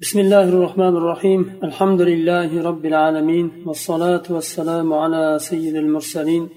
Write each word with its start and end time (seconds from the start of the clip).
بسم 0.00 0.20
الله 0.20 0.48
الرحمن 0.48 0.96
الرحيم 0.96 1.60
الحمد 1.64 2.00
لله 2.00 2.62
رب 2.62 2.86
العالمين 2.86 3.50
والصلاة 3.66 4.22
والسلام 4.30 4.92
على 4.92 5.38
سيد 5.38 5.76
المرسلين 5.76 6.48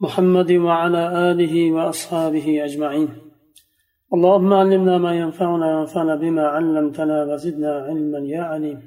محمد 0.00 0.52
وعلى 0.52 1.30
آله 1.30 1.72
وأصحابه 1.72 2.64
أجمعين 2.64 3.08
اللهم 4.14 4.52
علمنا 4.52 4.98
ما 4.98 5.14
ينفعنا 5.14 5.78
وانفعنا 5.78 6.16
بما 6.16 6.42
علمتنا 6.46 7.24
وزدنا 7.24 7.72
علما 7.86 8.18
يا 8.18 8.42
عليم 8.42 8.78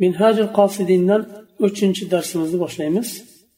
منهاج 0.00 0.38
القاصدين 0.38 1.24
وچنچ 1.60 2.04
درس 2.04 2.36
boshlaymiz. 2.36 3.08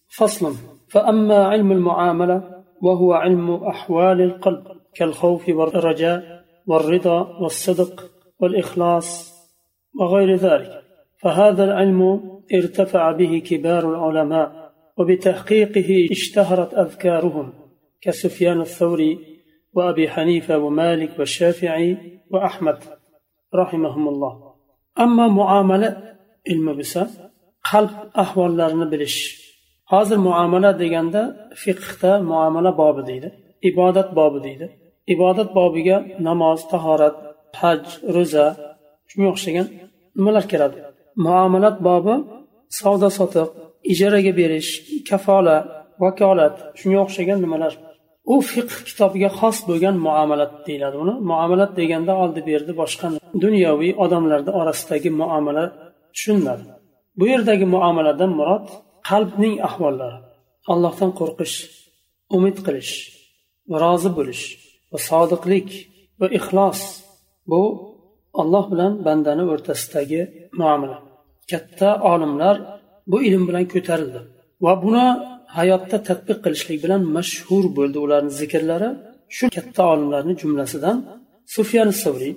فصل 0.09 0.55
فأما 0.89 1.45
علم 1.45 1.73
المعاملة 1.73 2.43
وهو 2.83 3.13
علم 3.13 3.55
أحوال 3.55 4.21
القلب 4.21 4.65
كالخوف 4.95 5.49
والرجاء 5.49 6.45
والرضا 6.67 7.39
والصدق 7.41 8.11
والإخلاص 8.41 9.34
وغير 10.00 10.36
ذلك 10.36 10.84
فهذا 11.22 11.64
العلم 11.64 12.22
ارتفع 12.54 13.12
به 13.12 13.44
كبار 13.46 13.90
العلماء 13.90 14.74
وبتحقيقه 14.98 16.08
اشتهرت 16.12 16.74
أذكارهم 16.74 17.54
كسفيان 18.02 18.62
الثوري 18.62 19.20
وأبي 19.74 20.10
حنيفة 20.10 20.58
ومالك 20.58 21.20
والشافعي 21.20 21.98
وأحمد 22.32 22.78
رحمهم 23.56 24.08
الله 24.08 24.54
أما 25.00 25.28
معاملة 25.28 26.16
المبسة 26.50 27.08
قلب 27.74 27.90
أحوال 28.18 28.58
لرن 28.58 28.90
بلش 28.90 29.50
hozir 29.92 30.18
muomala 30.28 30.72
deganda 30.82 31.22
fiqhda 31.64 32.12
muomala 32.32 32.72
bobi 32.82 33.02
deydi 33.10 33.30
ibodat 33.70 34.10
bobi 34.20 34.40
deydi 34.46 34.66
ibodat 35.14 35.50
bobiga 35.58 35.98
namoz 36.28 36.60
tahorat 36.72 37.16
haj 37.62 37.82
ro'za 38.16 38.46
shunga 39.10 39.30
o'xshagan 39.34 39.68
nimalar 40.19 40.45
kiradi 40.53 40.79
muomalat 41.27 41.77
bobi 41.89 42.15
savdo 42.79 43.09
sotiq 43.19 43.49
ijaraga 43.93 44.33
berish 44.41 44.71
kafola 45.09 45.57
vakolat 46.03 46.57
shunga 46.79 46.99
o'xshagan 47.05 47.39
nimalar? 47.45 47.73
U 48.33 48.35
fiqh 48.53 48.77
kitobiga 48.89 49.31
xos 49.39 49.59
bo'lgan 49.69 49.97
muomalat 50.07 50.53
deyiladi. 50.67 50.97
Buni 51.03 51.15
muomalat 51.31 51.73
deganda 51.81 52.13
oldi 52.23 52.41
berdi 52.49 52.73
boshqa 52.81 53.07
dunyoviy 53.45 53.93
odamlarni 54.05 54.53
orasidagi 54.61 55.11
muomala 55.21 55.65
tushuniladi 56.15 56.65
bu 57.19 57.25
yerdagi 57.33 57.67
muomaladan 57.75 58.31
murod 58.39 58.67
qalbning 59.09 59.55
ahvollari. 59.69 60.19
Allohdan 60.73 61.11
qo'rqish 61.21 61.57
umid 62.37 62.57
qilish 62.67 62.93
va 63.71 63.77
rozi 63.85 64.11
bo'lish 64.19 64.45
va 64.93 64.99
sodiqlik 65.09 65.69
va 66.21 66.27
ixlos. 66.39 66.81
Bu 67.51 67.61
alloh 68.42 68.66
bilan 68.72 68.92
bandani 69.06 69.44
o'rtasidagi 69.54 70.22
muomala 70.60 70.98
katta 71.52 71.90
olimlar 72.12 72.56
bu 73.12 73.18
ilm 73.28 73.44
bilan 73.50 73.66
ko'tarildi 73.74 74.20
va 74.66 74.74
buni 74.84 75.06
hayotda 75.58 75.98
tadbiq 76.10 76.38
qilishlik 76.44 76.78
bilan 76.84 77.02
mashhur 77.16 77.64
bo'ldi 77.78 77.98
ularni 78.06 78.32
zikrlari 78.42 78.90
shu 79.36 79.46
katta 79.56 79.82
olimlarni 79.94 80.34
jumlasidan 80.42 80.98
sufyan 81.56 81.90
savriy 82.04 82.34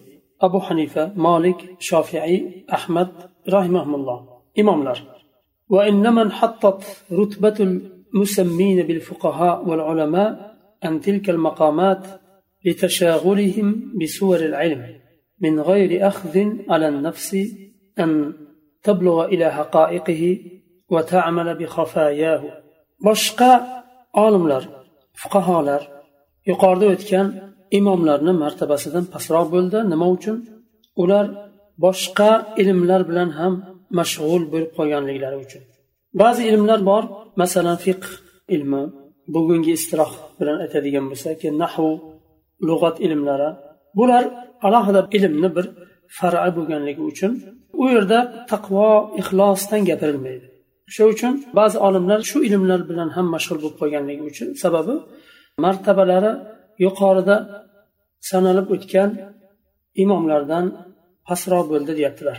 abu 0.46 0.58
hanifa 0.66 1.02
molik 1.26 1.58
shofiiy 1.88 2.40
ahmad 2.76 3.10
rahimahulloh 3.54 4.18
imomlar 4.62 4.98
وإنما 5.74 6.22
انحطت 6.22 6.82
رتبة 7.12 7.58
المسمين 7.60 8.78
بالفقهاء 8.88 9.68
والعلماء 9.68 10.30
عن 10.84 11.00
تلك 11.00 11.30
المقامات 11.30 12.02
لتشاغلهم 12.66 13.68
بسور 14.00 14.40
العلم 14.50 14.82
من 15.40 15.60
غير 15.60 16.06
أخذ 16.06 16.34
على 16.68 16.88
النفس 16.88 17.36
أن 17.98 18.10
تبلغ 18.82 19.24
إلى 19.24 19.52
حقائقه 19.52 20.38
وتعمل 20.90 21.54
بخفاياه 21.54 22.42
boshqa 23.06 23.52
olimlar 24.24 24.62
fuqarolar 25.20 25.82
yuqorida 26.50 26.86
o'tgan 26.94 27.26
imomlarni 27.78 28.32
martabasidan 28.42 29.04
pastroq 29.14 29.46
bo'ldi 29.54 29.78
nima 29.92 30.06
uchun 30.16 30.36
ular 31.02 31.26
boshqa 31.84 32.30
ilmlar 32.62 33.00
bilan 33.10 33.30
ham 33.38 33.54
mashg'ul 33.98 34.42
bo'lib 34.52 34.70
qolganliklari 34.78 35.36
uchun 35.44 35.62
ba'zi 36.22 36.42
ilmlar 36.50 36.80
bor 36.90 37.02
masalan 37.42 37.78
fiqh 37.86 38.06
ilmi 38.54 38.82
bugungi 39.34 39.72
istiroh 39.78 40.12
bilan 40.38 40.56
aytadigan 40.64 41.04
bo'lsak 41.10 41.40
nahu 41.62 41.88
lug'at 42.68 42.96
ilmlari 43.06 43.50
bular 43.98 44.24
alohida 44.66 45.00
ilmni 45.16 45.48
bir 45.56 45.66
far'i 46.18 46.50
bo'lganligi 46.56 47.02
uchun 47.10 47.32
u 47.82 47.84
yerda 47.94 48.18
taqvo 48.52 48.88
ixlosdan 49.20 49.82
gapirilmaydi 49.90 50.46
o'sha 50.88 51.04
uchun 51.12 51.32
ba'zi 51.58 51.76
olimlar 51.86 52.20
shu 52.30 52.38
ilmlar 52.48 52.80
bilan 52.90 53.08
ham 53.16 53.26
mashg'ul 53.34 53.58
bo'lib 53.62 53.76
qolganligi 53.80 54.22
uchun 54.30 54.48
sababi 54.62 54.94
martabalari 55.64 56.32
yuqorida 56.84 57.36
sanalib 58.30 58.66
o'tgan 58.74 59.10
imomlardan 60.02 60.64
pastroq 61.28 61.66
bo'ldi 61.72 61.92
deyaptilar 62.00 62.38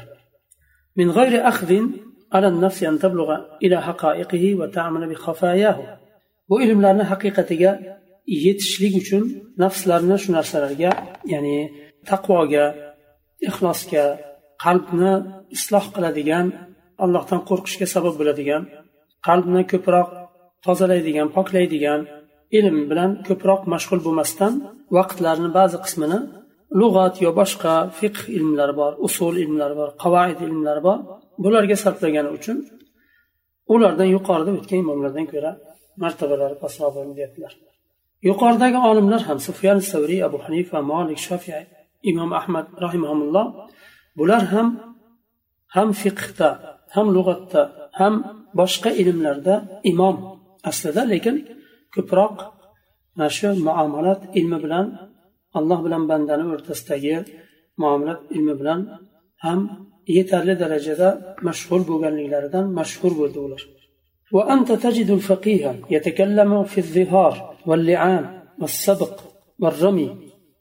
من 1.00 1.08
غير 1.18 1.48
أخذ 1.52 1.72
على 2.34 2.48
النفس 2.48 2.84
أن 2.84 3.00
تبلغ 3.04 3.30
إلى 3.64 3.78
حقائقه 3.82 4.56
وتعمل 4.60 5.04
بخفاياه 5.12 5.78
bu 6.50 6.56
ilmlarni 6.62 7.04
haqiqatiga 7.12 7.72
yetishlik 8.45 8.95
uchun 9.03 9.23
nafslarni 9.63 10.17
shu 10.23 10.31
narsalarga 10.37 10.91
ya'ni 11.33 11.59
taqvoga 12.11 12.67
ixlosga 13.49 14.05
qalbni 14.65 15.13
isloh 15.57 15.85
qiladigan 15.95 16.47
allohdan 17.05 17.41
qo'rqishga 17.49 17.87
sabab 17.95 18.15
bo'ladigan 18.21 18.63
qalbni 19.29 19.63
ko'proq 19.73 20.09
tozalaydigan 20.67 21.29
poklaydigan 21.37 22.01
ilm 22.59 22.77
bilan 22.91 23.11
ko'proq 23.29 23.61
mashg'ul 23.73 24.01
bo'lmasdan 24.07 24.53
vaqtlarni 24.97 25.51
ba'zi 25.59 25.79
qismini 25.85 26.19
lug'at 26.81 27.15
yo 27.25 27.31
boshqa 27.41 27.75
fiqh 27.99 28.21
ilmlari 28.39 28.75
bor 28.81 28.93
usul 29.07 29.35
ilmlari 29.45 29.75
bor 29.81 29.91
qavaid 30.03 30.39
ilmlari 30.47 30.83
bor 30.89 30.99
bularga 31.45 31.77
sarflagani 31.85 32.31
uchun 32.39 32.57
ulardan 33.75 34.09
yuqorida 34.17 34.51
o'tgan 34.59 34.79
imomlardan 34.85 35.27
ko'ra 35.33 35.51
martabalari 36.03 36.57
pastroq 36.63 36.95
deyaptilar 37.19 37.53
yuqoridagi 38.28 38.80
olimlar 38.90 39.22
ham 39.30 39.40
sufyan 39.48 39.80
savriy 39.92 40.22
abu 40.28 40.38
hanifa 40.46 40.78
molik 40.92 41.20
shofiy 41.28 41.64
imom 42.12 42.32
ahmad 42.40 42.66
rahimaulloh 42.84 43.46
bular 44.18 44.44
ham 44.54 44.68
ham 45.76 45.90
fiqhda 46.02 46.50
ham 46.96 47.08
lug'atda 47.16 47.62
ham 48.00 48.14
boshqa 48.60 48.90
ilmlarda 49.02 49.56
imom 49.92 50.16
aslida 50.70 51.04
lekin 51.14 51.36
ko'proq 51.96 52.36
mana 53.16 53.28
shu 53.38 53.50
muomalat 53.68 54.22
ilmi 54.40 54.58
bilan 54.64 54.86
alloh 55.58 55.80
bilan 55.86 56.04
bandani 56.10 56.46
o'rtasidagi 56.54 57.16
muomalat 57.82 58.22
ilmi 58.36 58.54
bilan 58.60 58.80
ham 59.46 59.60
yetarli 60.18 60.54
darajada 60.64 61.10
mashg'ul 61.48 61.82
bo'lganliklaridan 61.90 62.66
mashhur 62.80 63.14
bo'ldi 63.22 63.40
ular 63.48 63.64
وأنت 64.38 64.70
تجد 64.86 65.10
الفقيه 65.18 65.82
يتكلم 65.96 66.52
في 66.72 66.78
الظهار 66.78 67.34
واللعان 67.69 68.43
والسبق 68.61 69.21
والرمي 69.59 70.17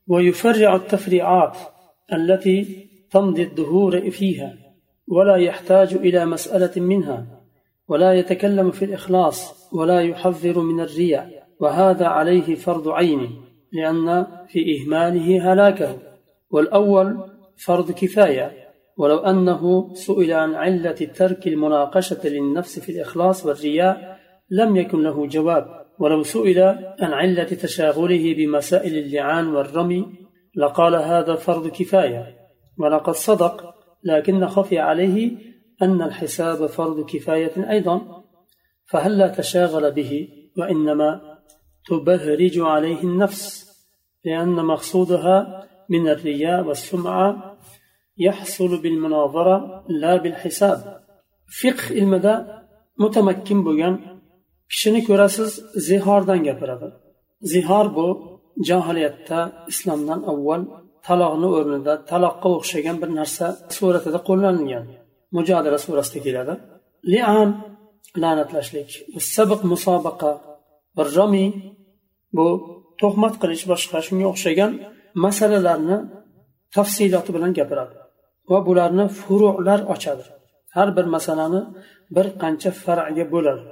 ويفرع 0.08 0.76
التفريعات 0.76 1.58
التي 2.14 2.88
تمضي 3.12 3.44
الدهور 3.44 4.12
فيها 4.12 4.54
ولا 5.08 5.36
يحتاج 5.36 5.94
إلى 5.94 6.26
مسألة 6.26 6.82
منها 6.82 7.26
ولا 7.88 8.14
يتكلم 8.14 8.72
في 8.72 8.86
الإخلاص 8.86 9.70
ولا 9.74 10.02
يحذر 10.02 10.60
من 10.60 10.80
الرياء 10.80 11.48
وهذا 11.60 12.08
عليه 12.08 12.56
فرض 12.56 12.90
عين 12.90 13.30
لأن 13.74 14.28
في 14.48 14.78
إهماله 14.78 15.54
هلاكه 15.54 15.98
والأول 16.50 17.18
فرض 17.58 17.92
كفاية 17.92 18.52
ولو 18.98 19.18
أنه 19.18 19.94
سئل 19.94 20.34
عن 20.34 20.56
علة 20.56 20.92
ترك 20.92 21.48
المناقشة 21.48 22.30
للنفس 22.30 22.80
في 22.80 22.92
الإخلاص 22.92 23.46
والرياء 23.46 24.20
لم 24.50 24.76
يكن 24.76 25.04
له 25.04 25.28
جواب. 25.28 25.87
ولو 26.00 26.24
سئل 26.24 26.60
عن 27.00 27.14
علة 27.14 27.44
تشاغله 27.44 28.34
بمسائل 28.34 28.98
اللعان 28.98 29.48
والرمي 29.48 30.06
لقال 30.56 30.96
هذا 30.96 31.36
فرض 31.36 31.68
كفاية 31.68 32.38
ولقد 32.78 33.14
صدق 33.14 33.74
لكن 34.04 34.48
خفي 34.48 34.80
عليه 34.80 35.38
أن 35.82 36.02
الحساب 36.02 36.66
فرض 36.66 37.06
كفاية 37.06 37.72
أيضا 37.72 38.24
فهلا 38.86 39.28
تشاغل 39.28 39.92
به؟ 39.92 40.28
وإنما 40.58 41.38
تبهرج 41.86 42.60
عليه 42.60 43.04
النفس 43.04 43.68
لأن 44.26 44.66
مقصودها 44.66 45.68
من 45.90 46.10
الرياء 46.10 46.64
والسمعة 46.64 47.58
يحصل 48.18 48.82
بالمناظرة 48.82 49.86
لا 49.90 50.18
بالحساب. 50.18 50.98
فقه 51.64 51.98
المدى 51.98 52.38
متمكن 53.00 53.64
بوغان 53.64 54.17
kishini 54.72 55.02
ko'rasiz 55.08 55.52
zihordan 55.88 56.40
gapiradi. 56.48 56.88
Zihor 57.52 57.86
bu 57.98 58.08
johiliyatda 58.70 59.40
islomdan 59.72 60.20
avval 60.32 60.62
taloqni 61.08 61.48
o'rnida 61.58 61.94
taloqqa 62.12 62.48
o'xshagan 62.58 62.96
bir 63.02 63.10
narsa 63.20 63.46
suratida 63.78 64.20
qo'llanilgan. 64.30 64.86
Mujodara 65.38 65.78
surasida 65.86 66.20
keladi. 66.26 66.54
Lian 67.12 67.50
la'natlashlik. 68.22 68.90
Sabiq 69.36 69.62
musobaqa. 69.72 70.32
Romi 71.16 71.48
bu 72.38 72.48
tuhmat 73.02 73.34
qilish 73.42 73.64
boshqa 73.72 73.98
shunga 74.08 74.28
o'xshagan 74.34 74.72
masalalarni 75.26 75.98
tafsiloti 76.76 77.32
bilan 77.36 77.52
gapiradi. 77.60 77.96
Va 78.50 78.60
bularni 78.68 79.06
furular 79.20 79.80
ochadi. 79.94 80.26
Har 80.76 80.90
bir 80.98 81.06
masalani 81.16 81.62
bir 82.16 82.26
qancha 82.42 82.72
farga 82.84 83.26
bo'ladi. 83.34 83.66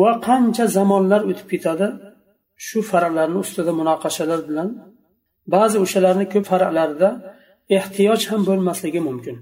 Va 0.00 0.10
qancha 0.26 0.64
zamonlar 0.76 1.20
o'tib 1.30 1.48
ketadi? 1.52 1.86
Shu 2.66 2.78
farqlarni 2.90 3.38
ustida 3.44 3.72
munoqashalar 3.80 4.40
bilan. 4.48 4.68
Ba'zi 5.54 5.76
o'shalarni 5.84 6.26
ko'p 6.32 6.44
farqlarida 6.52 7.08
ehtiyoj 7.78 8.22
ham 8.30 8.40
bo'lmasligi 8.48 9.00
mumkin. 9.08 9.36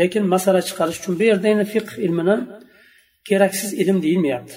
Lekin 0.00 0.22
masala 0.34 0.60
chiqarish 0.68 0.98
uchun 1.00 1.14
bu 1.18 1.24
yerda 1.30 1.46
endi 1.52 1.64
fiqh 1.74 1.92
ilmini 2.06 2.36
keraksiz 3.28 3.70
ilm 3.82 3.98
deyilmayapti. 4.04 4.54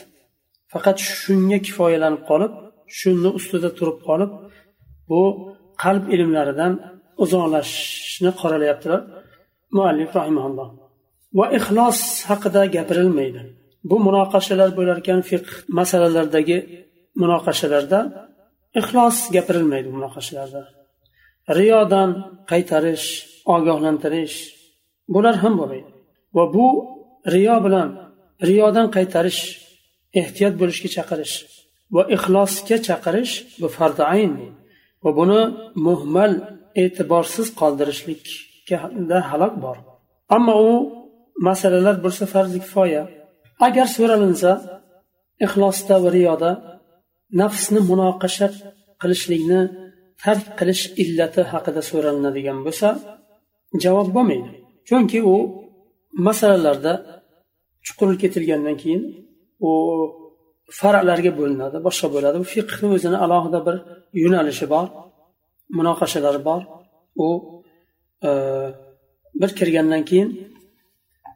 Faqat 0.74 0.98
shunga 1.22 1.60
kifoyalanib 1.68 2.24
qolib 2.30 2.54
shuni 3.00 3.30
ustida 3.38 3.69
turib 3.78 4.00
qolib 4.07 4.31
bu 5.10 5.22
qalb 5.83 6.04
ilmlaridan 6.16 6.74
uzoqlashishni 7.24 8.31
qoralayaptilar 8.42 9.01
muallif 9.78 10.12
rahimaulloh 10.19 10.69
va 11.38 11.45
ixlos 11.57 12.00
haqida 12.30 12.62
gapirilmaydi. 12.75 13.42
Bu 13.90 13.96
munoqashalar 14.08 14.70
bo'lar 14.78 14.98
ekan 15.04 15.22
fiqh 15.30 15.50
masalalardagi 15.80 16.58
munoqashalarda 17.22 18.00
ixlos 18.80 19.18
gapirilmaydi 19.36 19.90
munoqashalarda 19.98 20.62
riyodan 21.60 22.10
qaytarish 22.52 23.08
ogohlantirish 23.56 24.38
bular 25.14 25.36
ham 25.44 25.54
bo'lmaydi. 25.60 25.92
Va 26.36 26.44
bu 26.56 26.68
riyo 27.34 27.58
bilan 27.66 27.90
riyodan 28.50 28.88
qaytarish 28.98 29.42
ehtiyot 30.22 30.54
bo'lishga 30.62 30.90
chaqirish 30.96 31.36
va 31.96 32.04
ixlosga 32.16 32.78
chaqirish 32.88 33.34
bu 33.62 33.68
fardi 33.78 34.04
ayn. 34.16 34.34
Va 35.04 35.12
buni 35.20 35.42
muhmal 35.88 36.34
e'tiborsiz 36.84 37.48
qoldirishlikda 37.62 39.20
halok 39.30 39.54
bor. 39.66 39.78
Ammo 40.36 40.56
u 40.72 40.74
masalalar 41.48 41.96
bo'lsa 42.06 42.24
farzi 42.34 42.60
kifoya. 42.66 43.04
Agar 43.65 43.88
so'ralinsa 43.95 44.51
ixlosda 45.45 45.95
va 46.04 46.09
riyoda 46.18 46.51
nafsni 47.42 47.80
munoqasha 47.92 48.48
qilishlikni 49.01 49.62
tark 50.24 50.45
qilish 50.59 50.83
illati 51.04 51.42
haqida 51.51 51.81
so'ralinadigan 51.89 52.59
bo'lsa 52.65 52.88
javob 53.83 54.07
bo'lmaydi. 54.15 54.50
Chunki 54.88 55.19
u 55.33 55.36
masalalarda 56.27 56.94
chuqur 57.86 58.09
ketilgandan 58.21 58.75
keyin 58.81 59.01
u 59.69 59.71
farqlarga 60.80 61.31
bo'linadi 61.39 61.77
boshqa 61.88 62.07
bo'ladi. 62.15 62.38
U 62.44 62.45
o'zini 62.95 63.18
alohida 63.25 63.59
bir 63.68 63.75
yo'nalishi 64.24 64.65
bor 64.74 64.86
munoqashalari 65.77 66.42
bor. 66.50 66.62
U 67.25 67.27
e, 68.27 68.30
bir 69.42 69.50
kirgandan 69.59 70.04
keyin 70.09 70.30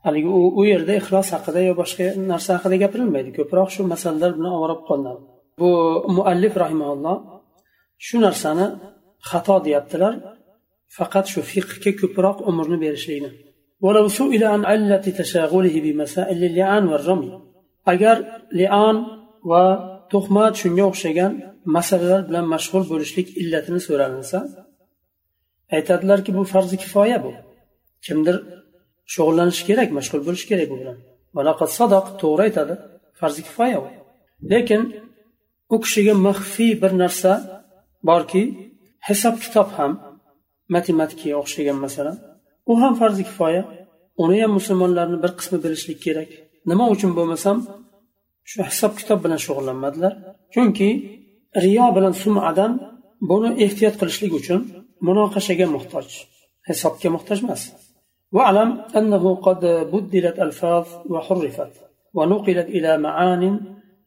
haligi 0.05 0.29
u 0.39 0.41
u 0.59 0.61
yerda 0.71 0.93
ixlos 1.01 1.27
haqida 1.35 1.59
yo 1.69 1.73
boshqa 1.81 2.05
narsa 2.31 2.49
haqida 2.57 2.75
gapirilmaydi. 2.83 3.29
Ko'proq 3.37 3.69
shu 3.75 3.81
masalalar 3.93 4.31
bilan 4.37 4.51
oborib 4.57 4.81
qolinadi 4.89 5.21
bu 5.59 5.69
muallif 6.17 6.53
rahimaulloh 6.63 7.17
shu 8.05 8.15
narsani 8.25 8.65
xato 9.29 9.55
deyaptilar 9.65 10.13
faqat 10.97 11.25
shu 11.33 11.41
fiqhga 11.51 11.91
ko'proq 12.01 12.37
umrni 12.49 12.77
berishlikni. 12.85 13.31
Agar 17.93 18.17
lian 18.59 18.95
va 19.51 19.63
tuhmat 20.11 20.53
shunga 20.61 20.83
o'xshagan 20.91 21.31
masalalar 21.75 22.21
bilan 22.29 22.45
mashg'ul 22.53 22.83
bo'lishlik 22.91 23.27
illatini 23.41 23.79
so'ralinsa 23.87 24.37
aytadilarki 25.75 26.31
bu 26.37 26.43
farzi 26.53 26.75
kifoya 26.83 27.17
bu. 27.25 27.31
Kimdir 28.05 28.35
shug'ullanishi 29.13 29.63
kerak 29.69 29.89
mashg'ul 29.97 30.21
bo'lish 30.27 30.45
kerak 30.51 30.67
bu 30.71 30.75
bilan. 30.81 30.97
Sadaq 31.79 32.05
to'g'ri 32.21 32.41
aytadi. 32.47 32.73
Farzi 33.19 33.41
kifoya 33.47 33.77
u. 33.85 33.87
Lekin 34.51 34.81
u 35.73 35.75
kishiga 35.83 36.13
maxfiy 36.27 36.73
bir 36.81 36.91
narsa 37.01 37.31
borki 38.09 38.43
hisob 39.07 39.35
kitob 39.43 39.67
ham 39.77 39.91
matematikaga 40.75 41.35
o'xshagan 41.41 41.77
masalan 41.85 42.15
u 42.71 42.73
ham 42.81 42.93
farzi 43.01 43.23
kifoya. 43.29 43.63
Uni 44.23 44.37
ham 44.43 44.51
musulmonlarni 44.59 45.17
bir 45.23 45.31
qismi 45.39 45.57
bilishlik 45.63 45.99
kerak. 46.05 46.29
Nima 46.69 46.85
uchun 46.93 47.11
bo'lmasam 47.17 47.57
shu 48.49 48.59
hisob 48.69 48.93
kitob 48.99 49.19
bilan 49.23 49.39
shug'ullanmadilar 49.45 50.13
chunki 50.53 50.89
riyo 51.63 51.87
bilan 51.95 52.13
sumadan 52.23 52.71
buni 53.29 53.49
ehtiyot 53.65 53.95
qilishlik 54.01 54.33
uchun 54.39 54.59
munoqashaga 55.07 55.67
muhtoj 55.75 56.07
hisobga 56.69 57.09
muhtoj 57.15 57.39
emas. 57.45 57.61
واعلم 58.32 58.70
أنه 58.96 59.34
قد 59.34 59.60
بدلت 59.92 60.38
ألفاظ 60.38 60.86
وحرفت 61.12 61.72
ونقلت 62.14 62.68
إلى 62.76 62.98
معان 62.98 63.42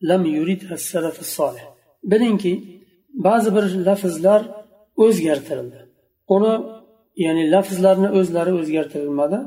لم 0.02 0.26
يردها 0.26 0.74
السلف 0.74 1.20
الصالح 1.20 1.66
bilingki 2.04 2.54
ba'zi 3.14 3.56
bir 3.56 3.66
lafzlar 3.88 4.42
o'zgartirildi 5.06 5.80
uni 6.36 6.54
ya'ni 7.26 7.44
lafzlarni 7.54 8.10
o'zlari 8.20 8.52
o'zgartirilmadi 8.60 9.40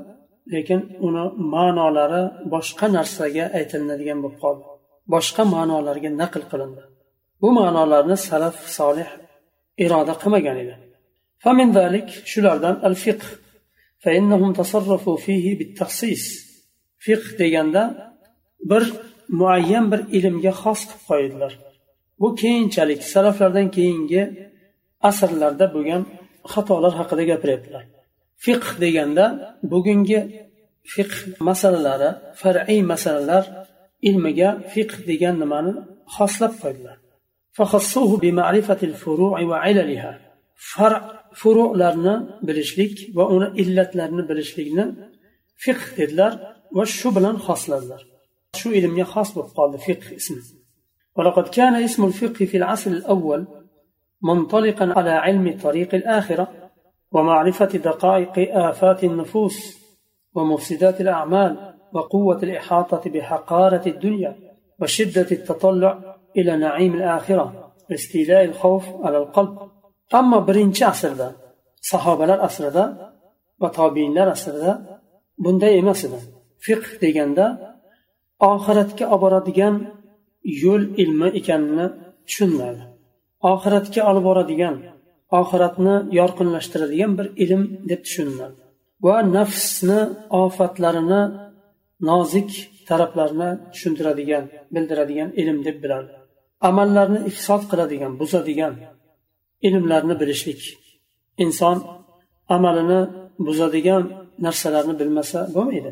lekin 0.54 0.80
uni 1.06 1.24
ma'nolari 1.54 2.22
boshqa 2.54 2.86
narsaga 2.96 3.44
aytilinadigan 3.58 4.18
bo'lib 4.24 4.38
qoldi 4.44 4.64
boshqa 5.14 5.42
ma'nolarga 5.54 6.10
naql 6.22 6.42
qilindi 6.52 6.82
bu 7.42 7.48
ma'nolarni 7.58 8.16
salaf 8.28 8.56
solih 8.78 9.08
iroda 9.84 10.14
qilmagan 10.22 10.56
edi 10.64 10.76
فمن 11.44 11.68
ذلك 11.78 12.06
shulardan 12.32 12.74
al 12.88 12.96
fiqh 13.04 13.24
فإنهم 14.02 14.52
تصرفوا 14.52 15.16
فيه 15.16 15.58
بالتخصيص 15.58 16.52
fiqh 17.06 17.28
deganda 17.38 17.82
bir 18.70 18.84
muayyan 19.40 19.86
bir 19.92 20.00
ilmga 20.18 20.52
xos 20.62 20.80
qilib 20.88 21.02
qo'ydilar 21.08 21.52
bu 22.20 22.28
keyinchalik 22.42 23.00
salaflardan 23.12 23.68
keyingi 23.76 24.22
asrlarda 25.08 25.66
bo'lgan 25.74 26.02
xatolar 26.52 26.92
haqida 27.00 27.24
gapiryaptilar 27.30 27.84
fiqh 28.44 28.68
deganda 28.82 29.24
bugungi 29.72 30.20
fiqh 30.94 31.16
masalalari 31.48 32.10
far'iy 32.40 32.80
masalalar 32.92 33.44
ilmiga 34.08 34.50
fiqh 34.72 34.94
degan 35.10 35.34
nimani 35.42 35.72
xoslab 36.16 36.52
qo'ydilar 36.62 36.96
far 40.72 40.92
furularni 41.39 42.15
bilishlik 42.47 42.95
va 43.17 43.23
uni 43.35 43.47
illatlarini 43.61 44.23
bilishlikni 44.29 44.85
fiqh 45.63 45.85
dedilar 45.97 46.31
va 46.77 46.83
shu 46.97 47.09
bilan 47.17 47.35
xosladilar 47.45 48.01
shu 48.59 48.67
ilmga 48.79 49.05
xos 49.13 49.29
bo'lib 49.35 49.51
qoldi 49.57 49.77
fiqh 49.87 50.07
ismi. 50.21 50.43
ولقد 51.17 51.47
كان 51.47 51.75
اسم 51.87 52.05
الفقه 52.05 52.45
في 52.45 52.57
العصر 52.57 52.91
الأول 52.91 53.47
منطلقا 54.21 54.93
على 54.97 55.09
علم 55.09 55.57
طريق 55.63 55.95
الآخرة 55.95 56.47
ومعرفة 57.11 57.65
دقائق 57.65 58.57
آفات 58.57 59.03
النفوس 59.03 59.77
ومفسدات 60.35 61.01
الأعمال 61.01 61.73
وقوة 61.93 62.39
الإحاطة 62.43 63.09
بحقارة 63.09 63.83
الدنيا 63.87 64.35
وشدة 64.79 65.27
التطلع 65.31 66.15
إلى 66.37 66.57
نعيم 66.57 66.93
الآخرة 66.95 67.73
واستيلاء 67.89 68.43
الخوف 68.45 68.83
على 69.05 69.17
القلب 69.17 69.57
ammo 70.19 70.39
birinchi 70.47 70.83
asrda 70.93 71.27
sahobalar 71.91 72.39
asrida 72.47 72.83
va 73.61 73.69
tobiinlar 73.79 74.27
asrida 74.35 74.71
bunday 75.43 75.73
emas 75.81 75.99
edi. 76.07 76.19
Fiqh 76.65 76.87
deganda 77.03 77.45
oxiratga 78.51 79.05
olib 79.13 79.21
boradigan 79.23 79.75
yo'l 80.63 80.83
ilmi 81.03 81.27
ekanini 81.39 81.87
tushuniladi 82.27 82.83
oxiratga 83.53 84.01
olib 84.09 84.23
boradigan 84.29 84.75
oxiratni 85.39 85.95
yorqinlashtiradigan 86.19 87.11
bir 87.19 87.27
ilm 87.43 87.63
deb 87.89 88.01
tushuniladi 88.05 88.55
va 89.05 89.15
nafsni 89.37 89.99
ofatlarini 90.43 91.21
nozik 92.09 92.49
taraflarini 92.89 93.49
tushuntiradigan 93.73 94.43
bildiradigan 94.73 95.29
ilm 95.41 95.57
deb 95.67 95.77
biladi. 95.83 96.11
Amallarni 96.69 97.19
ifsod 97.29 97.63
qiladigan 97.71 98.11
buzadigan 98.21 98.73
ilmlarni 99.67 100.15
bilishlik. 100.21 100.61
Inson 101.43 101.77
amalini 102.55 103.01
buzadigan 103.45 104.03
narsalarni 104.45 104.95
bilmasa 105.01 105.39
bo'lmaydi. 105.55 105.91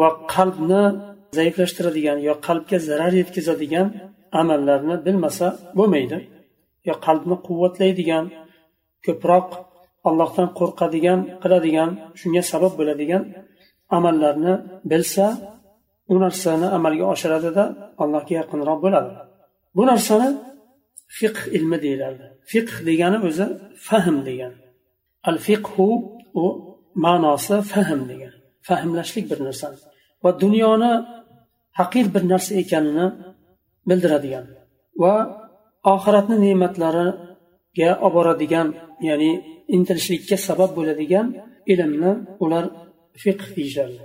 Va 0.00 0.08
qalbni 0.34 0.82
zaiflashtiradigan 1.38 2.18
yo 2.28 2.34
qalbga 2.46 2.78
zarar 2.88 3.12
yetkazadigan 3.20 3.86
amallarni 4.40 4.96
bilmasa 5.06 5.46
bo'lmaydi. 5.78 6.18
Yo 6.88 6.94
qalbni 7.06 7.36
quvvatlaydigan 7.46 8.24
ko'proq 9.06 9.48
allohdan 10.08 10.48
qo'rqadigan 10.58 11.20
qiladigan 11.42 11.90
shunga 12.20 12.42
sabab 12.52 12.72
bo'ladigan 12.78 13.22
amallarni 13.96 14.54
bilsa 14.90 15.26
u 16.12 16.14
narsani 16.24 16.66
amalga 16.76 17.04
oshiradida 17.14 17.64
allohga 18.02 18.34
yaqinroq 18.40 18.78
bo'ladi. 18.84 19.10
Bu 19.76 19.82
narsani 19.90 20.28
fiqh 21.18 21.40
ilmi 21.56 21.78
deyiladi. 21.84 22.24
Fiqh 22.50 22.74
degani 22.88 23.18
o'zi 23.28 23.46
fahm 23.86 24.16
degani. 24.28 24.58
Al 25.28 25.38
fiqhu 25.46 25.88
u 26.42 26.44
ma'nosi 27.04 27.56
fahm 27.72 28.00
degani. 28.10 28.38
Fahmlashlik 28.68 29.24
bir 29.30 29.38
narsani. 29.46 29.78
Va 30.22 30.30
dunyoni 30.42 30.92
haqir 31.78 32.06
bir 32.14 32.22
narsa 32.32 32.52
ekanini 32.62 33.06
bildiradigan 33.88 34.44
va 35.02 35.14
oxiratni 35.94 36.36
ne'matlariga 36.44 37.90
olib 38.06 38.14
boradigan 38.16 38.68
ya'ni 39.08 39.30
intilishlikka 39.76 40.36
sabab 40.48 40.70
bo'ladigan 40.78 41.26
ilmni 41.72 42.12
ular 42.44 42.64
fiqh 43.22 43.46
deyishadi. 43.56 43.98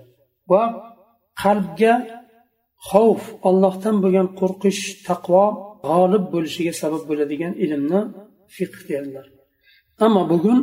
Va 0.51 0.63
qalbga 1.41 1.93
xavf 2.89 3.23
ollohdan 3.49 3.95
bo'lgan 4.03 4.27
qo'rqish 4.39 4.83
taqvo 5.07 5.45
g'olib 5.87 6.23
bo'lishiga 6.33 6.73
sabab 6.81 7.03
bo'ladigan 7.09 7.53
ilmni 7.65 8.01
fiqh 8.55 8.77
deydilar 8.89 9.25
ammo 10.05 10.21
bugun 10.31 10.59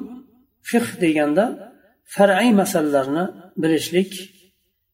fiqh 0.71 0.91
deganda 1.03 1.45
far'iy 2.15 2.51
masalalarni 2.61 3.25
bilishlik 3.63 4.13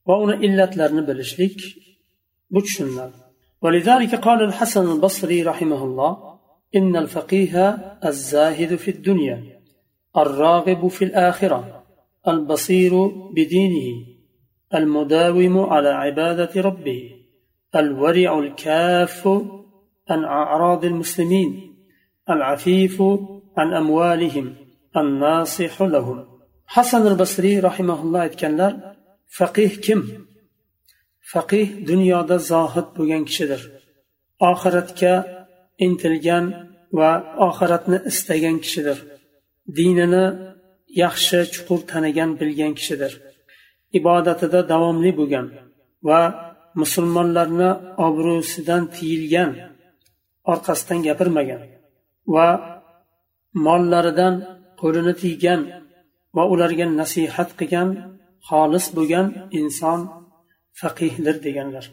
va 0.09 0.15
uni 0.25 0.37
illatlarini 0.47 1.03
bilishlik 1.11 1.57
bu 2.53 2.61
tushuniladi 2.67 3.19
ولذلك 3.65 4.13
قال 4.15 4.41
الحسن 4.49 4.87
البصري 4.93 5.43
رحمه 5.43 5.85
الله 5.85 6.13
إن 6.77 6.97
الفقيه 6.97 7.55
الزاهد 8.11 8.77
في 8.77 8.91
الدنيا 8.91 9.39
الراغب 10.17 10.89
في 10.89 11.05
الآخرة 11.05 11.85
البصير 12.29 13.07
بدينه 13.37 14.07
المداوم 14.75 15.59
على 15.59 15.89
عبادة 15.89 16.61
ربه 16.69 17.11
الورع 17.77 18.39
الكاف 18.39 19.29
عن 20.10 20.24
أعراض 20.24 20.86
المسلمين 20.86 21.76
العفيف 22.30 23.02
عن 23.58 23.74
أموالهم 23.74 24.56
الناصح 24.98 25.82
لهم 25.82 26.26
حسن 26.68 27.08
البصري 27.08 27.60
رحمه 27.60 28.02
الله 28.04 28.22
aytganlar 28.28 28.74
faqih 29.38 29.72
kim 29.86 30.02
faqih 31.32 31.68
dunyoda 31.90 32.38
zohid 32.52 32.88
bo'lgan 32.98 33.24
kishidir 33.30 33.62
oxiratga 34.52 35.14
intilgan 35.86 36.46
va 36.98 37.12
oxiratni 37.48 37.98
istagan 38.12 38.58
kishidir 38.66 38.98
dinini 39.78 40.26
yaxshi 41.04 41.40
chuqur 41.54 41.80
tanigan 41.92 42.32
bilgan 42.40 42.74
kishidir 42.80 43.12
ibodatida 44.00 44.60
davomli 44.72 45.12
bo'lgan 45.20 45.48
va 46.08 46.22
musulmonlarni 46.82 47.70
obro'sidan 48.08 48.84
tiyilgan 48.96 49.52
orqasidan 50.51 51.01
gapirmagan 51.07 51.63
va 52.35 52.49
mollaridan 53.67 54.35
qo'lini 54.81 55.15
tiygan 55.23 55.61
va 56.37 56.43
ularga 56.53 56.87
nasihat 57.01 57.51
qilgan 57.59 57.89
xolis 58.49 58.87
bo'lgan 58.97 59.27
inson 59.61 60.01
faqihdir 60.81 61.37
deganlar. 61.47 61.85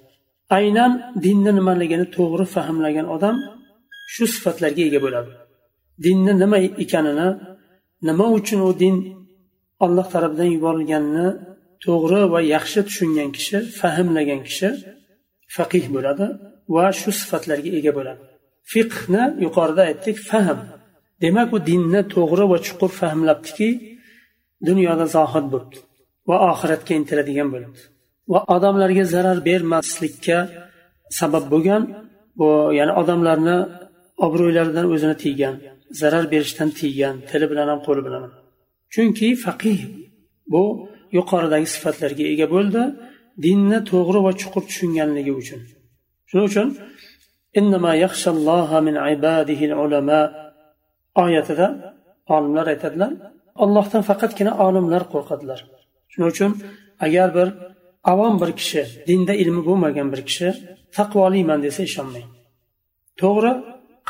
Aynan 0.57 0.91
dinni 1.25 1.51
nimaligini 1.59 2.05
to'g'ri 2.17 2.45
fahmlagan 2.55 3.07
odam 3.15 3.35
shu 4.13 4.23
sifatlarga 4.33 4.81
ega 4.89 4.99
bo'ladi. 5.05 5.31
Dinni 6.05 6.33
nima 6.41 6.57
ekanini 6.83 7.29
nima 8.07 8.25
uchun 8.37 8.59
u 8.69 8.71
din 8.83 8.95
alloh 9.85 10.07
tarafidan 10.13 10.49
yuborilganini 10.55 11.27
to'g'ri 11.85 12.21
va 12.33 12.39
yaxshi 12.55 12.79
tushungan 12.87 13.29
kishi 13.35 13.57
fahmlagan 13.79 14.41
kishi 14.47 14.69
faqih 15.55 15.85
bo'ladi 15.95 16.25
va 16.75 16.85
shu 16.99 17.09
sifatlarga 17.21 17.71
ega 17.79 17.91
bo'ladi. 17.99 18.23
Fiqhni 18.71 19.23
yuqorida 19.45 19.81
aytdik 19.89 20.17
fahm. 20.29 20.59
Demak 21.23 21.49
u 21.55 21.57
dinni 21.69 22.01
to'g'ri 22.15 22.45
va 22.51 22.57
chuqur 22.65 22.91
fahmlabdiki 22.99 23.69
dunyoda 24.67 25.05
zohid 25.15 25.45
bo'libdi 25.53 25.79
va 26.29 26.35
oxiratga 26.51 26.93
intiladigan 26.99 27.47
bo'libdi. 27.53 27.81
Va 28.31 28.39
odamlarga 28.55 29.03
zarar 29.13 29.37
bermaslikka 29.49 30.37
sabab 31.19 31.45
bo'lgan 31.53 31.81
bu 32.39 32.49
ya'ni 32.77 32.93
odamlarni 33.01 33.57
obro'ylaridan 34.25 34.85
o'zini 34.93 35.15
tiygan 35.23 35.55
zarar 36.01 36.25
berishdan 36.33 36.69
tiygan 36.79 37.15
tili 37.29 37.45
bilan 37.51 37.67
ham 37.71 37.79
qo'li 37.87 38.01
bilan 38.07 38.21
ham. 38.25 38.33
Chunki 38.93 39.27
faqih 39.45 39.79
bu 40.53 40.63
yuqoridagi 41.17 41.67
sifatlarga 41.75 42.25
ega 42.33 42.47
bo'ldi 42.55 42.81
dinni 43.45 43.79
to'g'ri 43.91 44.19
va 44.25 44.31
chuqur 44.41 44.63
tushunganligi 44.69 45.33
uchun. 45.41 45.61
Shuning 46.29 46.47
uchun 46.51 46.67
oyatida 51.23 51.67
olimlar 52.35 52.65
aytadilar 52.73 53.11
ollohdan 53.63 54.01
faqatgina 54.09 54.51
olimlar 54.65 55.03
qo'rqadilar. 55.13 55.59
Shuning 56.11 56.29
uchun 56.33 56.51
agar 57.05 57.27
bir 57.37 57.47
avom 58.11 58.35
bir 58.41 58.51
kishi 58.59 58.81
dinda 59.07 59.33
ilmi 59.41 59.61
bo'lmagan 59.67 60.07
bir 60.13 60.21
kishi 60.29 60.49
taqvoliman 60.97 61.59
desa 61.65 61.81
ishonmang. 61.89 62.27
To'g'ri 63.21 63.51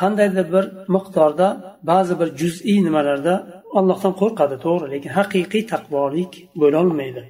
qandaydir 0.00 0.46
bir 0.54 0.64
miqdorda 0.94 1.48
ba'zi 1.90 2.14
bir 2.20 2.28
juz'iy 2.40 2.78
nimalarda 2.86 3.34
allohdan 3.78 4.14
qo'rqadi 4.20 4.56
to'g'ri 4.64 4.86
lekin 4.94 5.10
haqiqiy 5.18 5.62
taqvolik 5.72 6.32
bo'lolmaydi 6.62 7.22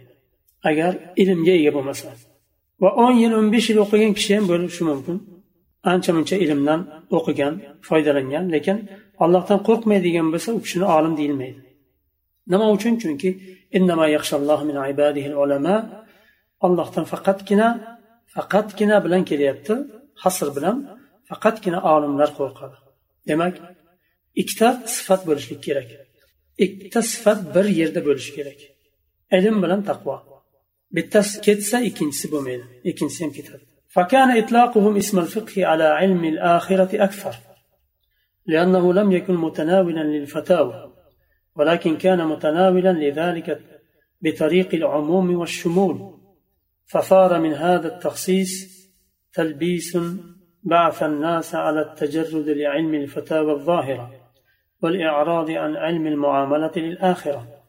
agar 0.70 0.92
ilmga 1.22 1.54
ega 1.60 1.72
bo'lmasa. 1.76 2.08
Va 2.82 2.90
o'n 3.04 3.14
yil 3.22 3.32
o'n 3.38 3.48
besh 3.54 3.66
yil 3.70 3.78
o'qigan 3.84 4.12
kishi 4.18 4.30
ham 4.36 4.44
bo'lishi 4.52 4.82
mumkin. 4.90 5.16
Ancha 5.92 6.10
muncha 6.16 6.36
ilmdan 6.44 6.80
o'qigan 7.16 7.54
foydalangan 7.88 8.44
lekin 8.54 8.76
allohdan 9.24 9.60
qo'rqmaydigan 9.68 10.26
bo'lsa 10.32 10.48
u 10.56 10.60
kishini 10.64 10.86
olim 10.96 11.14
deyilmaydi. 11.20 11.60
Nima 12.52 12.66
uchun? 12.76 12.94
Chunki 13.02 13.30
allohdan 16.66 17.04
faqatgina 17.12 17.68
faqatgina 18.34 18.96
bilan 19.04 19.22
kelyapti 19.30 19.74
hasr 20.22 20.48
bilan 20.56 20.76
faqatgina 21.28 21.80
olimlar 21.94 22.30
qo'rqadi. 22.38 22.76
Demak 23.28 23.54
ikkita 24.40 24.68
sifat 24.94 25.20
bo'lishlik 25.28 25.60
kerak. 25.66 25.88
Ikkita 26.64 27.00
sifat 27.12 27.38
bir 27.54 27.66
yerda 27.80 28.00
bo'lishi 28.08 28.32
kerak. 28.38 28.60
Ilm 29.36 29.56
bilan 29.64 29.80
taqvo. 29.90 30.16
Bittasi 30.96 31.34
ketsa 31.46 31.76
ikkinchisi 31.88 32.26
bo'lmaydi. 32.32 32.64
Ikkinchisi 32.90 33.20
ham 33.24 33.32
ketadi. 33.38 33.64
فكان 33.94 34.38
إطلاقهم 34.38 34.96
اسم 34.96 35.18
الفقه 35.18 35.66
على 35.66 35.84
علم 35.84 36.24
الآخرة 36.24 37.04
أكثر 37.04 37.34
لأنه 38.46 38.92
لم 38.92 39.12
يكن 39.12 39.34
متناولا 39.34 40.00
للفتاوى 40.00 40.92
ولكن 41.56 41.96
كان 41.96 42.26
متناولا 42.26 42.92
لذلك 42.92 43.60
بطريق 44.22 44.74
العموم 44.74 45.34
والشمول 45.34 46.18
فصار 46.86 47.40
من 47.40 47.52
هذا 47.52 47.88
التخصيص 47.94 48.50
تلبيس 49.32 49.98
بعث 50.62 51.02
الناس 51.02 51.54
على 51.54 51.80
التجرد 51.80 52.48
لعلم 52.48 52.94
الفتاوى 52.94 53.52
الظاهرة 53.52 54.10
والإعراض 54.82 55.50
عن 55.50 55.76
علم 55.76 56.06
المعاملة 56.06 56.72
للآخرة. 56.76 57.60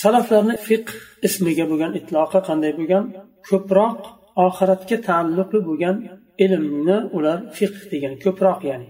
salaflarni 0.00 0.56
fiqh 0.68 0.90
ismiga 1.26 1.64
bo'lgan 1.70 1.92
itloqi 2.00 2.40
qanday 2.48 2.72
bo'lgan 2.78 3.04
ko'proq 3.48 4.00
oxiratga 4.46 4.96
taalluqli 5.08 5.60
bo'lgan 5.68 5.96
ilmni 6.44 6.98
ular 7.16 7.38
fiqh 7.56 7.80
degan 7.92 8.14
ko'proq 8.24 8.60
ya'ni. 8.70 8.88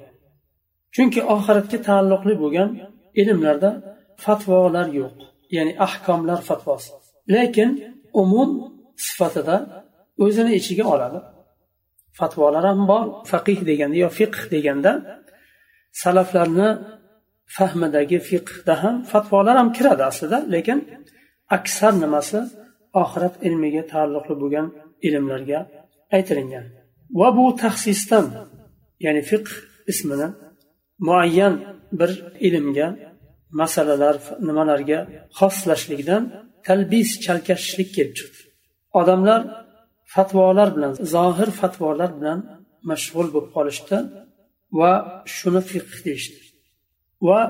Chunki 0.94 1.20
oxiratga 1.34 1.78
taalluqli 1.88 2.34
bo'lgan 2.42 2.70
ilmlarda 3.20 3.70
fatvolar 4.24 4.88
yo'q 5.00 5.14
ya'ni 5.56 5.72
ahkomlar 5.86 6.40
fatvosi. 6.48 6.92
Lekin 7.34 7.70
umum 8.22 8.50
sifatida 9.06 9.56
o'zini 10.24 10.52
ichiga 10.60 10.84
oladi. 10.94 11.18
Fatvolar 12.18 12.64
ham 12.70 12.80
bor 12.90 13.04
faqih 13.32 13.58
deganda 13.68 13.96
yo 14.04 14.08
fiqh 14.18 14.40
deganda 14.54 14.92
salaflarni 16.02 16.68
fahmidagi 17.56 18.18
fiqhda 18.30 18.74
ham 18.82 18.96
fatvolar 19.12 19.56
ham 19.60 19.68
kiradi 19.76 20.02
aslida 20.10 20.38
lekin 20.54 20.78
aksar 21.56 21.92
nimasi 22.04 22.38
oxirat 23.02 23.34
ilmiga 23.46 23.82
taalluqli 23.92 24.34
bo'lgan 24.42 24.66
ilmlarga 25.06 25.60
aytilingan. 26.16 26.66
Va 27.18 27.28
bu 27.36 27.44
taxsisdan 27.62 28.26
ya'ni 29.04 29.22
fiqh 29.30 29.50
ismini 29.92 30.28
muayyan 31.06 31.54
bir 32.00 32.10
ilmga 32.48 32.88
masalalar 33.60 34.16
nimalarga 34.48 34.98
xoslashlikdan 35.38 36.22
talbis 36.66 37.10
chalkashishlik 37.24 37.88
kelib 37.96 38.14
chiqdi. 38.18 38.40
Odamlar 39.00 39.40
fatvolar 40.14 40.68
bilan 40.76 40.92
zohir 41.14 41.50
fatvolar 41.60 42.10
bilan 42.18 42.38
mashg'ul 42.90 43.28
bo'lib 43.34 43.50
qolishdi 43.56 43.96
va 44.78 44.92
shuni 45.36 45.62
fiqh 45.70 45.94
deyishdi. 46.06 46.40
Va 47.28 47.40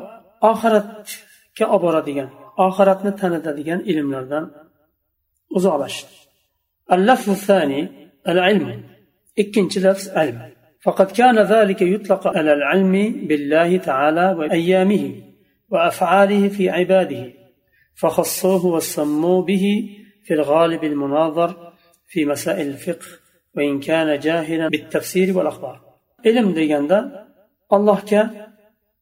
oxiratga 0.50 1.66
olib 1.74 1.82
boradigan 1.84 2.28
oxiratni 2.66 3.12
tanitadigan 3.20 3.80
ilmlardan 3.90 4.44
uzoqlashdi. 5.56 6.14
اللفظ 6.92 7.30
الثاني 7.30 7.88
العلم. 8.28 8.82
ikkinchi 9.36 9.80
lafz 9.80 10.08
ilm 10.08 10.52
فقد 10.80 11.10
كان 11.10 11.38
ذلك 11.38 11.82
يطلق 11.82 12.26
على 12.26 12.52
العلم 12.52 13.26
بالله 13.28 13.76
تعالى 13.76 14.34
وأيامه 14.38 15.14
وأفعاله 15.70 16.48
في 16.48 16.70
عباده 16.70 17.32
فخصوه 17.94 18.66
وسموه 18.66 19.42
به 19.42 19.90
في 20.24 20.34
الغالب 20.34 20.84
المناظر 20.84 21.72
في 22.06 22.24
مسائل 22.24 22.66
الفقه 22.66 23.06
وإن 23.56 23.80
كان 23.80 24.18
جاهلا 24.18 24.68
بالتفسير 24.68 25.38
والأخبار. 25.38 25.92
علم 26.26 26.54
ديگanda 26.58 26.98
allohga 27.76 28.22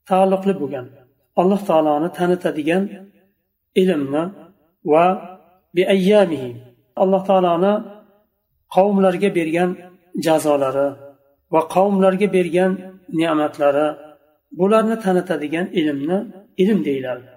taalluqli 0.08 0.52
bo'lgan 0.60 0.86
alloh 1.40 1.60
taoloni 1.68 2.08
tanitadigan 2.18 2.84
ilmni 3.82 4.24
va 4.92 5.04
biayyamihi 5.76 6.50
alloh 7.02 7.22
taoloni 7.28 7.74
qavmlarga 8.74 9.30
bergan 9.38 9.70
jazolari 10.26 10.88
va 11.52 11.60
qavmlarga 11.74 12.28
bergan 12.36 12.72
ne'matlari 13.20 13.86
bularni 14.58 14.96
tanitadigan 15.04 15.66
ilmni 15.80 16.18
ilm 16.62 16.78
deyiladi. 16.88 17.28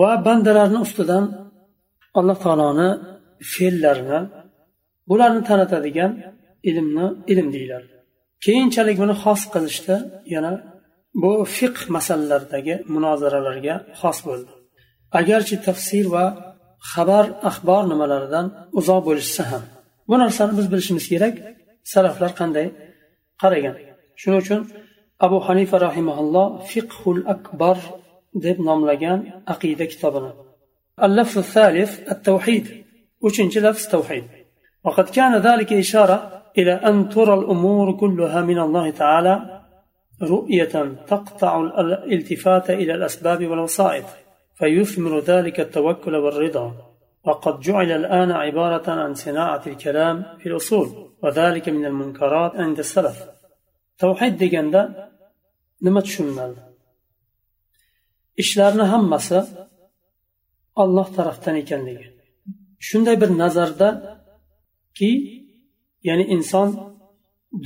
Va 0.00 0.10
bandalarni 0.26 0.78
ustidan 0.86 1.24
alloh 2.18 2.38
taoloni 2.44 2.90
fe'llarini 3.52 4.20
bularni 5.10 5.42
tanitadigan 5.50 6.12
ilmni 6.70 7.06
ilm 7.32 7.48
deyiladi. 7.54 7.88
Keyinchalik 8.44 8.96
buni 9.02 9.14
xos 9.22 9.42
qilishda 9.54 9.96
yana 10.34 10.52
bu 11.22 11.32
fiqh 11.56 11.80
masalalaridagi 11.96 12.74
munozaralarga 12.94 13.74
xos 14.00 14.18
bo'ldi. 14.28 14.52
Agarchi 15.18 15.56
tafsir 15.66 16.06
va 16.14 16.24
xabar 16.91 17.25
axbor 17.49 17.83
nimalaridan 17.91 18.45
uzoq 18.79 19.01
bo'lishsa 19.07 19.43
ham 19.51 19.63
bu 20.09 20.15
narsani 20.23 20.53
biz 20.59 20.67
bilishimiz 20.71 21.05
kerak 21.11 21.35
salaflar 21.93 22.31
qanday 22.39 22.67
qaragan 23.41 23.75
shuning 24.21 24.39
uchun 24.43 24.61
abu 25.25 25.37
hanifa 25.47 25.77
rahimaulloh 25.87 26.47
fiqhul 26.71 27.21
akbar 27.33 27.77
deb 28.45 28.57
nomlagan 28.67 29.19
aqida 29.53 29.85
kitobini 29.93 30.31
اللفظ 31.07 31.37
الثالث 31.45 31.91
التوحيد 32.13 32.65
وشنج 33.23 33.53
لفظ 33.57 33.83
توحيد 33.87 34.25
وقد 34.85 35.07
كان 35.09 35.33
ذلك 35.37 35.73
إشارة 35.73 36.17
إلى 36.57 36.73
أن 36.73 37.09
ترى 37.09 37.33
الأمور 37.33 37.87
كلها 38.01 38.41
من 38.41 38.59
الله 38.59 38.89
تعالى 38.89 39.61
رؤية 40.21 40.75
تقطع 41.07 41.61
الالتفات 41.61 42.69
إلى 42.69 42.93
الأسباب 42.93 43.47
والوسائط 43.47 44.05
فيثمر 44.59 45.19
ذلك 45.19 45.59
التوكل 45.59 46.15
والرضا 46.15 46.67
وقد 47.27 47.59
جعل 47.59 47.91
الآن 47.91 48.31
عبارة 48.31 48.91
عن 48.91 49.13
صناعة 49.13 49.63
الكلام 49.67 50.37
في 50.39 50.45
الأصول 50.49 50.87
وذلك 51.23 51.69
من 51.69 51.85
المنكرات 51.85 52.51
عند 52.55 52.79
السلف 52.79 53.17
توحيد 53.99 54.39
deganda 54.39 55.11
nima 55.81 56.01
tushuniladi 56.01 56.59
ishlarni 58.37 58.83
hammasi 58.93 59.39
olloh 60.81 61.07
tarafdan 61.17 61.55
ekanligi 61.63 62.07
shunday 62.87 63.15
bir 63.21 63.29
nazardaki 63.41 65.11
ya'ni 66.07 66.25
inson 66.35 66.69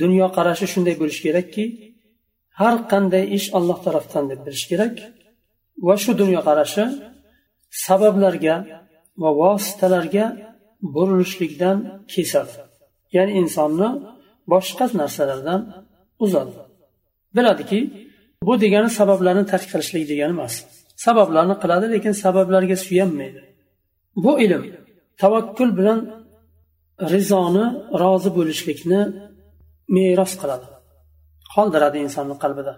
dunyoqarashi 0.02 0.66
shunday 0.72 0.94
bo'lishi 1.00 1.22
kerakki 1.26 1.64
har 2.60 2.74
qanday 2.92 3.24
ish 3.36 3.46
olloh 3.58 3.78
tarafdan 3.86 4.24
deb 4.30 4.40
bilish 4.46 4.64
kerak 4.70 4.94
va 5.87 5.95
shu 6.03 6.11
dunyoqarashi 6.21 6.83
sabablarga 7.85 8.55
va 9.21 9.29
vositalarga 9.41 10.25
burilishlikdan 10.95 11.77
kesadi. 12.13 12.53
Ya'ni 13.15 13.31
insonni 13.41 13.89
boshqa 14.51 14.85
narsalardan 15.01 15.61
uzadi. 16.25 16.55
Biladiki 17.35 17.79
bu 18.47 18.53
degani 18.63 18.89
sabablarni 18.99 19.43
tark 19.51 19.67
qilishlik 19.71 20.05
degani 20.11 20.33
emas. 20.37 20.53
Sabablarni 21.05 21.55
qiladi 21.63 21.85
lekin 21.95 22.13
sabablarga 22.23 22.75
suyanmaydi. 22.85 23.41
Bu 24.23 24.31
ilm 24.45 24.63
tavakkul 25.21 25.69
bilan 25.79 25.99
rizoni 27.13 27.65
rozi 28.01 28.29
bo'lishlikni 28.37 29.01
meros 29.95 30.33
qiladi. 30.41 30.67
Qoldiradi 31.53 31.97
insonni 32.05 32.35
qalbida. 32.43 32.73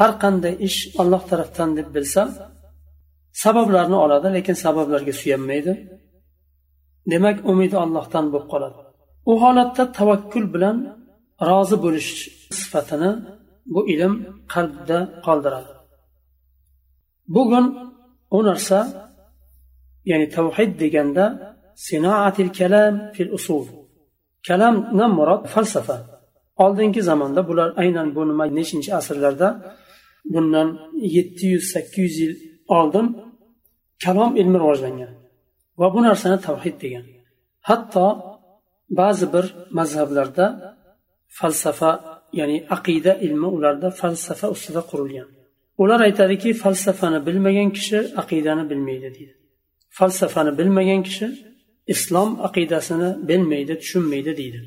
Har 0.00 0.12
qanday 0.22 0.54
ish 0.68 0.78
olloh 1.00 1.22
tarafdan 1.30 1.70
deb 1.78 1.88
bilsa 1.94 2.22
sabablarni 3.42 3.96
oladi 4.04 4.28
lekin 4.36 4.56
sabablarga 4.64 5.12
suyanmaydi. 5.20 5.72
Demak 7.12 7.36
umidi 7.50 7.76
ollohdan 7.84 8.24
bo'lib 8.32 8.48
qoladi. 8.52 8.80
U 9.30 9.32
holatda 9.42 9.84
tavakkul 9.98 10.46
bilan 10.54 10.76
rozi 11.48 11.76
bo'lish 11.84 12.10
sifatini 12.60 13.10
bu 13.72 13.80
ilm 13.92 14.14
qalbda 14.52 14.98
qoldiradi. 15.26 15.72
Bugun 17.34 17.66
u 18.36 18.38
narsa 18.48 18.78
ya'ni 20.10 20.26
tavhid 20.36 20.70
deganda 20.82 21.24
sinoatil 21.86 22.50
kalam 22.58 22.94
fil 23.14 23.30
usul. 23.38 23.64
Kalamdan 24.48 25.10
murod 25.18 25.42
falsafa. 25.54 25.96
Oldingi 26.64 27.02
zamonda 27.08 27.40
bular 27.48 27.68
aynan 27.82 28.08
bu 28.14 28.22
nima 28.30 28.44
nechinchi 28.58 28.90
asrlarda 29.00 29.48
bundan 30.24 30.68
yetti 31.16 31.46
yuz 31.46 31.64
sakkiz 31.72 32.02
yuz 32.04 32.16
yil 32.20 32.34
oldin 32.68 33.06
kalom 34.04 34.36
ilmi 34.36 34.58
rivojlangan 34.62 35.12
va 35.80 35.94
bu 35.94 36.00
narsani 36.02 36.38
tavhid 36.48 36.76
degan. 36.84 37.04
Hatto 37.68 38.06
ba'zi 39.00 39.26
bir 39.34 39.46
mazhablarda 39.78 40.46
falsafa 41.38 41.90
ya'ni 42.32 42.58
aqida 42.76 43.12
ilmi 43.26 43.46
ularda 43.56 43.88
falsafa 44.00 44.46
ustida 44.54 44.82
qurilgan. 44.90 45.28
Ular 45.82 46.00
aytadiki 46.00 46.50
falsafani 46.62 47.26
bilmagan 47.26 47.70
kishi 47.76 47.98
aqidani 48.22 48.70
bilmaydi 48.70 49.08
deydi. 49.16 49.34
Falsafani 49.98 50.52
bilmagan 50.58 51.02
kishi 51.08 51.26
islom 51.94 52.30
aqidasini 52.46 53.28
bilmaydi 53.28 53.74
tushunmaydi 53.82 54.32
deydi. 54.40 54.60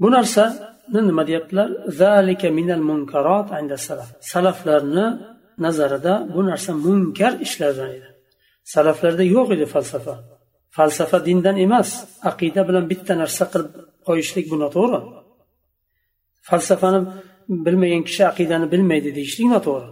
Bu 0.00 0.10
narsa 0.10 0.44
nima 0.88 1.26
deyaptilar? 1.26 1.68
Zalika 1.88 2.50
minal 2.50 2.82
munkarot 2.90 3.48
salaf. 3.88 4.08
Salaflarni 4.20 5.06
nazarida 5.58 6.28
bu 6.34 6.40
narsa 6.46 6.72
munkar 6.86 7.32
ishlardan 7.40 7.90
edi. 7.96 8.08
Salaflarda 8.74 9.24
yo'q 9.36 9.48
edi 9.56 9.66
falsafa. 9.74 10.14
Falsafa 10.76 11.18
dindan 11.26 11.56
emas 11.66 11.90
aqida 12.30 12.62
bilan 12.68 12.84
bitta 12.90 13.12
narsa 13.22 13.44
qilib 13.52 13.70
qo'yishlik 14.06 14.46
bu 14.52 14.56
noto'g'ri. 14.64 15.00
Falsafani 16.48 17.00
bilmagan 17.66 18.02
kishi 18.08 18.22
aqidani 18.32 18.66
bilmaydi 18.72 19.08
deyishlik 19.18 19.48
noto'g'ri. 19.54 19.88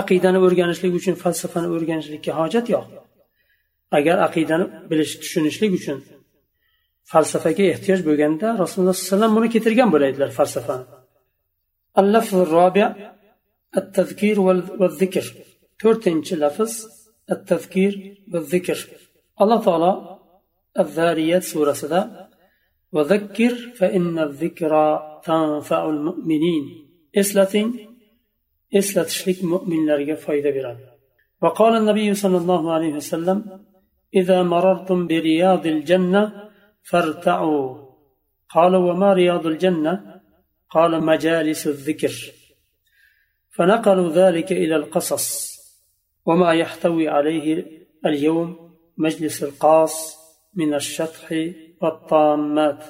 Aqidani 0.00 0.38
o'rganishlik 0.46 0.92
uchun 0.98 1.14
falsafani 1.22 1.68
o'rganishlikka 1.74 2.32
hojat 2.40 2.66
yo'q. 2.74 2.86
Agar 3.98 4.16
aqidani 4.26 4.64
bilish 4.90 5.12
tushunishlik 5.22 5.72
uchun 5.78 5.98
falsafaga 7.11 7.63
ehtiyoj 7.73 8.01
bo'lganda 8.07 8.47
rasululloh 8.63 8.95
sallallohu 8.95 9.09
alayhi 9.09 9.13
vasallam 9.15 9.33
buni 9.37 9.47
keltirgan 9.53 9.89
bo'laydilar 9.95 10.29
falsafani 10.39 10.85
التذكير 13.79 14.37
والذكر 14.79 15.25
to'rtinchi 15.81 16.35
lafz 16.43 16.73
التذكير 17.31 17.93
والذكر 18.33 18.77
alloh 19.41 19.59
taolo 19.67 19.91
الذاريات 20.79 21.43
surasida 21.43 22.01
وذكر 22.91 23.53
فإن 23.79 24.19
الذكرى 24.19 24.87
تنفع 25.25 25.89
المؤمنين 25.89 26.65
eslating 27.21 27.69
eslatishlik 28.79 29.37
mo'minlarga 29.51 30.15
foyda 30.25 30.51
beradi 30.57 30.85
وقال 31.41 31.73
النبي 31.77 32.13
صلى 32.13 32.37
الله 32.37 32.73
عليه 32.73 32.93
وسلم 32.93 33.37
إذا 34.15 34.43
مررتم 34.43 35.07
برياض 35.07 35.67
الجنة 35.67 36.44
فارتعوا. 36.90 37.86
قال 38.54 38.74
وما 38.76 39.12
رياض 39.12 39.46
الجنة؟ 39.46 40.20
قال 40.70 41.04
مجالس 41.04 41.66
الذكر. 41.66 42.14
فنقلوا 43.50 44.12
ذلك 44.12 44.52
إلى 44.52 44.76
القصص. 44.76 45.56
وما 46.26 46.52
يحتوي 46.52 47.08
عليه 47.08 47.64
اليوم 48.06 48.76
مجلس 48.98 49.42
القاص 49.42 50.16
من 50.54 50.74
الشطح 50.74 51.26
والطامات. 51.82 52.84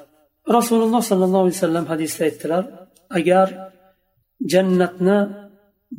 رسول 0.50 0.82
الله 0.82 1.00
صلى 1.00 1.24
الله 1.24 1.38
عليه 1.38 1.48
وسلم 1.50 1.86
حديث 1.86 2.22
aytdilar 2.22 2.64
agar 3.10 3.48
jannatni 4.52 5.18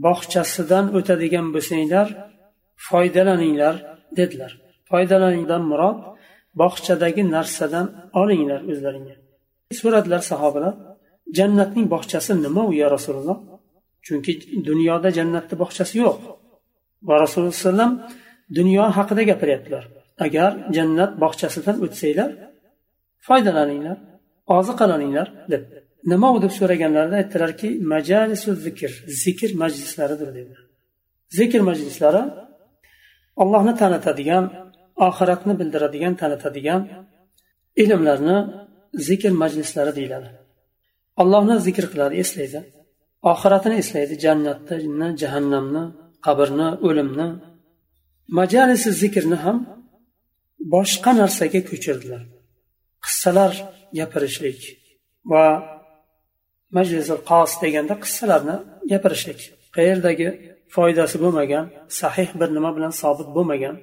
bog'chasidan 0.06 0.86
o'tadigan 0.98 1.48
bo'lsanglar 1.56 2.08
foydalaninglar 2.88 3.76
dedilar. 4.18 4.52
foydalaningdan 4.90 5.62
murod 5.72 6.17
bog'chadagi 6.62 7.24
narsadan 7.36 7.88
olinglar 8.22 8.62
o'zlaringga. 8.72 9.16
So'radilar 9.80 10.22
sahobalar? 10.32 10.74
Jannatning 11.38 11.88
bog'chasi 11.94 12.32
nima 12.46 12.64
u 12.70 12.72
ya 12.82 12.88
rasululloh? 12.96 13.38
Chunki 14.06 14.32
dunyoda 14.70 15.10
jannatni 15.18 15.56
bog'chasi 15.64 15.96
yo'q. 16.04 16.20
Va 17.08 17.16
rasululloh 17.24 17.54
alayhi 17.54 17.66
vasallam 17.66 17.92
dunyo 18.58 18.84
haqida 18.98 19.24
gapiryaptilar. 19.32 19.84
Agar 20.26 20.52
jannat 20.78 21.12
bog'chasidan 21.24 21.76
o'tsanglar 21.86 22.30
foydalaninglar 23.28 23.98
oziqalaninglar 24.58 25.28
deb. 25.52 25.64
Nima 26.12 26.28
u 26.36 26.38
deb 26.44 26.54
so'raganlarida 26.60 27.16
aytdilarki 27.22 27.70
majalisu 27.94 28.50
zikr 28.66 28.92
zikr 29.24 29.50
majlislaridir 29.64 30.30
dedilar. 30.38 30.62
Zikr 31.38 31.62
majlislari 31.70 32.24
allohni 33.42 33.74
tanitadigan 33.82 34.46
oxiratni 35.08 35.54
bildiradigan 35.60 36.14
tanitadigan 36.22 36.82
ilmlarni 37.84 38.38
zikr 39.08 39.32
majlislari 39.44 39.92
deyiladi. 40.00 40.30
Allohni 41.22 41.56
zikr 41.68 41.86
qiladi 41.92 42.16
eslaydi. 42.24 42.60
Oxiratini 43.32 43.76
eslaydi 43.84 44.16
jannatni 44.26 45.08
jahannamni 45.22 45.84
qabrni 46.26 46.70
o'limni. 46.88 47.28
Majalisi 48.40 48.90
zikrni 49.02 49.38
ham 49.46 49.58
boshqa 50.74 51.12
narsaga 51.22 51.62
ko'chirdilar. 51.70 52.22
Qissalar 53.06 53.52
gapirishlik 53.98 54.60
va 55.32 55.46
majlisul 56.78 57.20
qos 57.32 57.52
deganda 57.64 57.96
qissalarni 58.04 58.56
gapirishlik. 58.92 59.40
Qayerdagi 59.76 60.28
foydasi 60.76 61.18
bo'lmagan 61.24 61.66
sahih 62.00 62.30
bir 62.40 62.50
nima 62.58 62.70
bilan 62.78 62.94
sobit 63.02 63.30
bo'lmagan 63.38 63.76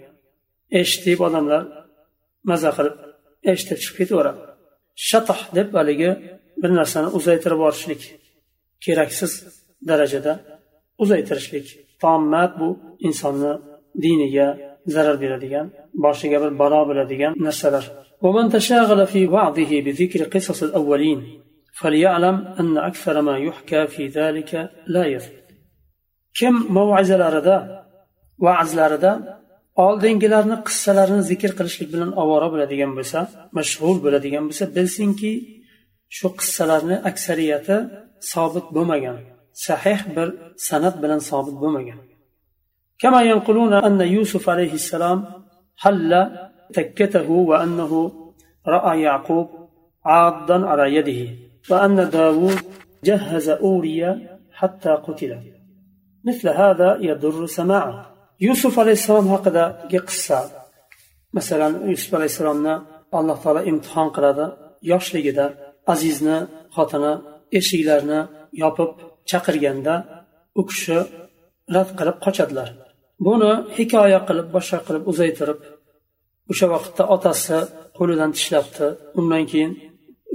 eshitib 0.80 1.20
odamlar 1.28 1.64
maza 2.50 2.70
qilib 2.78 2.96
eshitib 3.52 3.78
chiqib 3.84 3.96
ketaveradi 4.00 4.42
shatoh 5.10 5.40
deb 5.58 5.68
haligi 5.80 6.12
bir 6.62 6.72
narsani 6.80 7.10
uzaytirib 7.18 7.58
yuborishlik 7.60 8.02
keraksiz 8.86 9.34
darajada 9.90 10.34
uzaytirishlik 11.04 11.68
tommat 12.04 12.52
bu 12.60 12.70
insonni 13.08 13.54
diniga 14.04 14.48
zarar 14.94 15.16
beradigan 15.24 15.66
boshiga 16.04 16.38
bir 16.44 16.52
balo 16.62 16.80
bo'ladigan 16.90 17.32
narsalar 17.48 17.86
ومن 18.26 18.46
تشاغل 18.58 19.00
في 19.14 19.22
وعظه 19.34 19.72
بذكر 19.86 20.22
قصص 20.34 20.60
الأولين 20.64 21.20
فليعلم 21.80 22.36
أن 22.60 22.78
أكثر 22.90 23.16
ما 23.22 23.36
يحكى 23.48 23.82
في 23.88 24.04
ذلك 24.08 24.52
لا 24.96 25.06
يثبت 25.06 25.40
kim 26.38 26.56
mav'izalarida 26.78 27.56
va'zlarida 28.46 29.12
oldingilarni 29.83 30.57
qissalarini 30.67 31.23
zikr 31.31 31.51
qilishlik 31.59 31.89
bilan 31.95 32.11
ovora 32.23 32.49
bo'ladigan 32.53 32.93
bo'lsa 32.99 33.19
mashg'ul 33.57 33.97
bo'ladigan 34.05 34.45
bo'lsa 34.49 34.65
bilsinki 34.77 35.33
shu 36.17 36.29
qissalarni 36.39 36.97
aksariyati 37.11 37.77
sobit 38.33 38.67
bo'lmagan 38.77 39.17
sahih 39.67 40.01
bir 40.17 40.29
san'at 40.69 40.97
bilan 41.03 41.21
sobit 41.31 41.57
bo'lmagan 41.63 42.01
كما 43.03 43.23
ينقلون 43.23 43.73
أن 43.89 44.01
يوسف 44.17 44.45
عليه 44.55 44.73
السلام 44.81 45.19
حل 45.83 46.13
تكته 46.77 47.31
وأنه 47.31 47.93
رأى 48.75 48.93
يعقوب 49.07 49.49
عاضا 50.05 50.67
على 50.71 50.95
يده 50.97 51.37
وأن 51.71 52.11
داود 52.11 52.59
جهز 53.05 53.49
أوريا 53.49 54.11
حتى 54.53 54.91
قتل 55.07 55.33
مثل 56.25 56.49
هذا 56.49 56.99
يضر 57.01 57.47
سماعه 57.47 58.14
yusuf 58.47 58.75
alayhissalom 58.83 59.27
haqidagi 59.35 60.01
qissa. 60.09 60.39
Masalan 61.37 61.73
yusuf 61.93 62.13
alayhissalomni 62.19 62.75
alloh 63.19 63.39
taolo 63.45 63.61
imtihon 63.71 64.09
qiladi. 64.17 64.47
Yoshligida 64.93 65.47
azizni 65.93 66.39
xotini 66.77 67.13
eshiklarni 67.59 68.21
yopib 68.63 68.93
chaqirganda 69.31 69.95
u 70.61 70.63
kishi 70.71 70.99
rad 71.75 71.91
qilib 71.99 72.17
qochadilar. 72.25 72.69
Buni 73.27 73.53
hikoya 73.77 74.21
qilib 74.29 74.49
boshqa 74.57 74.79
qilib 74.87 75.05
uzaytirib 75.13 75.61
o'sha 76.51 76.67
vaqtda 76.75 77.03
otasi 77.15 77.59
qo'lidan 77.99 78.31
tishlabdi. 78.37 78.87
Undan 79.19 79.45
keyin 79.51 79.73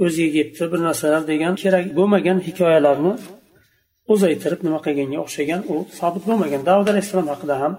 o'ziga 0.04 0.30
kelibdi 0.36 0.64
bir 0.72 0.80
narsalar 0.88 1.22
degan 1.32 1.54
kerak 1.62 1.84
bo'lmagan 1.98 2.38
hikoyalarni 2.46 3.12
uzaytirib 4.12 4.60
nima 4.66 4.78
qilganga 4.86 5.18
o'xshagan 5.24 5.60
u 5.72 5.74
sobit 5.98 6.24
bo'lmagan. 6.28 6.60
Davud 6.70 6.86
alayhissalom 6.92 7.28
haqida 7.32 7.56
ham 7.62 7.72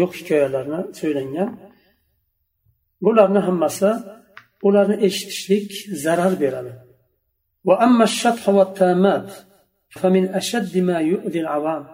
yo'q 0.00 0.12
hikoyalarni 0.18 0.80
so'ylangan 0.98 1.50
bularni 3.04 3.40
hammasi 3.48 3.90
ularni 4.66 4.96
eshitishlik 5.06 5.70
zarar 6.04 6.34
beradi 6.44 6.74
وأما 7.64 8.04
الشطح 8.04 8.48
والتامات 8.48 9.32
فمن 9.90 10.28
أشد 10.28 10.78
ما 10.78 10.98
يؤذي 10.98 11.40
العوام 11.40 11.86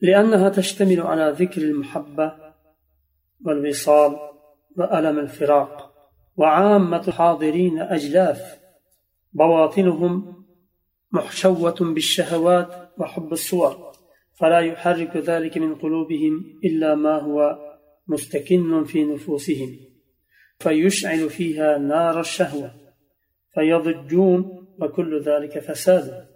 لأنها 0.00 0.48
تشتمل 0.48 1.00
على 1.00 1.34
ذكر 1.40 1.62
المحبة 1.62 2.34
والوصال 3.44 4.18
وألم 4.76 5.18
الفراق 5.18 5.94
وعامة 6.36 7.08
الحاضرين 7.08 7.78
أجلاف 7.78 8.58
بواطنهم 9.32 10.44
محشوة 11.12 11.76
بالشهوات 11.80 12.90
وحب 12.98 13.32
الصور 13.32 13.89
فلا 14.38 14.60
يحرك 14.60 15.16
ذلك 15.16 15.58
من 15.58 15.74
قلوبهم 15.74 16.60
إلا 16.64 16.94
ما 16.94 17.20
هو 17.20 17.58
مستكن 18.08 18.84
في 18.84 19.04
نفوسهم 19.04 19.70
فيشعل 20.58 21.30
فيها 21.30 21.78
نار 21.78 22.20
الشهوة 22.20 22.70
فيضجون 23.54 24.66
وكل 24.80 25.20
ذلك 25.20 25.58
فساد 25.58 26.28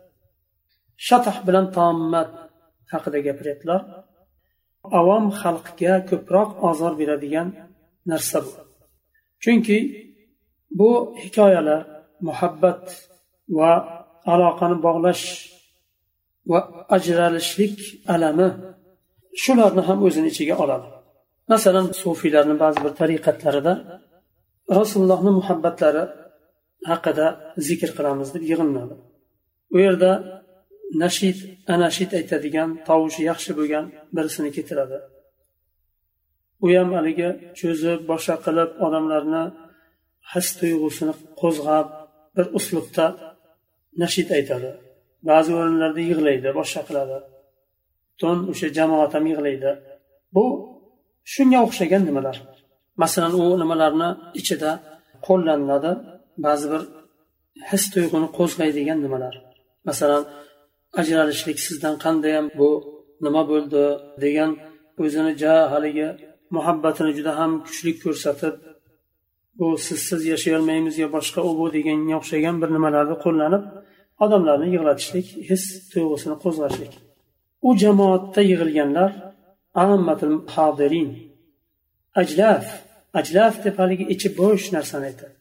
شطح 0.96 1.46
بلن 1.46 1.66
طامات 1.66 2.50
haqida 2.92 3.18
gapiryaptilar 3.26 3.82
avom 4.98 5.24
xalqga 5.40 5.94
ko'proq 6.10 6.50
ozor 6.68 6.92
beradigan 7.00 7.48
narsa 8.10 8.38
bu 8.44 8.52
chunki 9.42 9.78
bu 10.78 10.90
hikoyalar 11.22 11.82
muhabbat 12.26 12.82
va 13.58 13.72
aloqani 14.32 14.76
bog'lash 14.86 15.24
va 16.51 16.59
ajralishlik 16.95 17.77
alami 18.15 18.47
shularni 19.43 19.81
ham 19.87 19.99
o'zini 20.07 20.27
ichiga 20.33 20.55
oladi. 20.63 20.87
Masalan 21.51 21.87
sufiylarni 22.01 22.55
ba'zi 22.63 22.79
bir 22.85 22.93
tariqatlarida 23.01 23.73
rasulullohni 24.79 25.31
muhabbatlari 25.39 26.03
haqida 26.91 27.27
zikr 27.67 27.89
qilamiz 27.97 28.27
deb 28.35 28.43
yig'inadi 28.51 28.95
u 29.75 29.77
yerda 29.85 30.11
nashid 31.03 31.37
anashid 31.75 32.11
aytadigan 32.19 32.69
tovushi 32.87 33.21
yaxshi 33.31 33.51
bo'lgan 33.59 33.85
birisini 34.15 34.49
keltiradi. 34.55 34.97
U 36.65 36.67
ham 36.75 36.89
haligi 36.97 37.29
cho'zib 37.59 37.99
boshqa 38.11 38.35
qilib 38.45 38.69
odamlarni 38.85 39.43
his 40.31 40.47
tuyg'usini 40.59 41.13
qo'zg'ab 41.41 41.87
bir 42.35 42.45
uslubda 42.57 43.05
nashid 44.01 44.29
aytadi. 44.37 44.69
Ba'zi 45.29 45.51
o'rinlarda 45.59 46.01
yig'laydi 46.09 46.49
boshqa 46.59 46.81
qiladi. 46.87 47.17
Butun 48.11 48.37
o'sha 48.51 48.67
jamoat 48.77 49.11
ham 49.15 49.25
yig'laydi. 49.31 49.71
Bu 50.35 50.45
shunga 51.33 51.59
o'xshagan 51.67 52.03
nimalar? 52.09 52.37
Masalan 53.03 53.33
u 53.41 53.43
nimalarni 53.61 54.09
ichida 54.39 54.71
qo'llaniladi 55.27 55.91
ba'zi 56.45 56.65
bir 56.73 56.81
his 57.69 57.83
tuyg'uni 57.93 58.27
qo'zg'aydigan 58.37 58.99
nimalar. 59.05 59.33
Masalan 59.89 60.23
ajralishlik 60.99 61.57
sizdan 61.67 61.95
qandayyam 62.03 62.47
bu 62.59 62.69
nima 63.25 63.41
bo'ldi 63.51 63.83
degan 64.23 64.51
o'zini 65.03 65.33
ja 65.43 65.55
haligi 65.73 66.07
muhabbatini 66.55 67.11
juda 67.17 67.31
ham 67.39 67.51
kuchli 67.65 67.91
ko'rsatib 68.03 68.55
bu 69.59 69.67
sizsiz 69.87 70.21
yashayolmaymiz 70.33 70.95
yo 71.03 71.07
boshqa 71.17 71.39
u 71.49 71.51
bu 71.59 71.65
deganga 71.75 72.15
o'xshagan 72.21 72.55
bir 72.61 72.69
nimalarni 72.75 73.15
qo'llanib 73.25 73.63
odamlarni 74.23 74.67
yig'latishlik 74.75 75.27
his 75.49 75.63
tuyg'usini 75.91 76.35
qo'zg'ashlik. 76.43 76.93
U 77.67 77.69
jamoatda 77.83 78.41
yig'ilganlar 78.51 79.11
hodirin 80.55 81.09
ajlaf 82.21 82.65
ajlaf 83.19 83.53
deb 83.65 83.75
haligi 83.81 84.05
ichi 84.13 84.29
bo'sh 84.39 84.65
narsani 84.75 85.05
aytadi. 85.11 85.35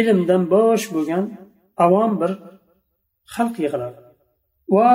Ilmdan 0.00 0.42
bo'sh 0.54 0.86
bo'lgan 0.94 1.24
avom 1.84 2.12
bir 2.20 2.32
xalq 3.34 3.56
yig'iladi. 3.64 3.98
Va 4.74 4.88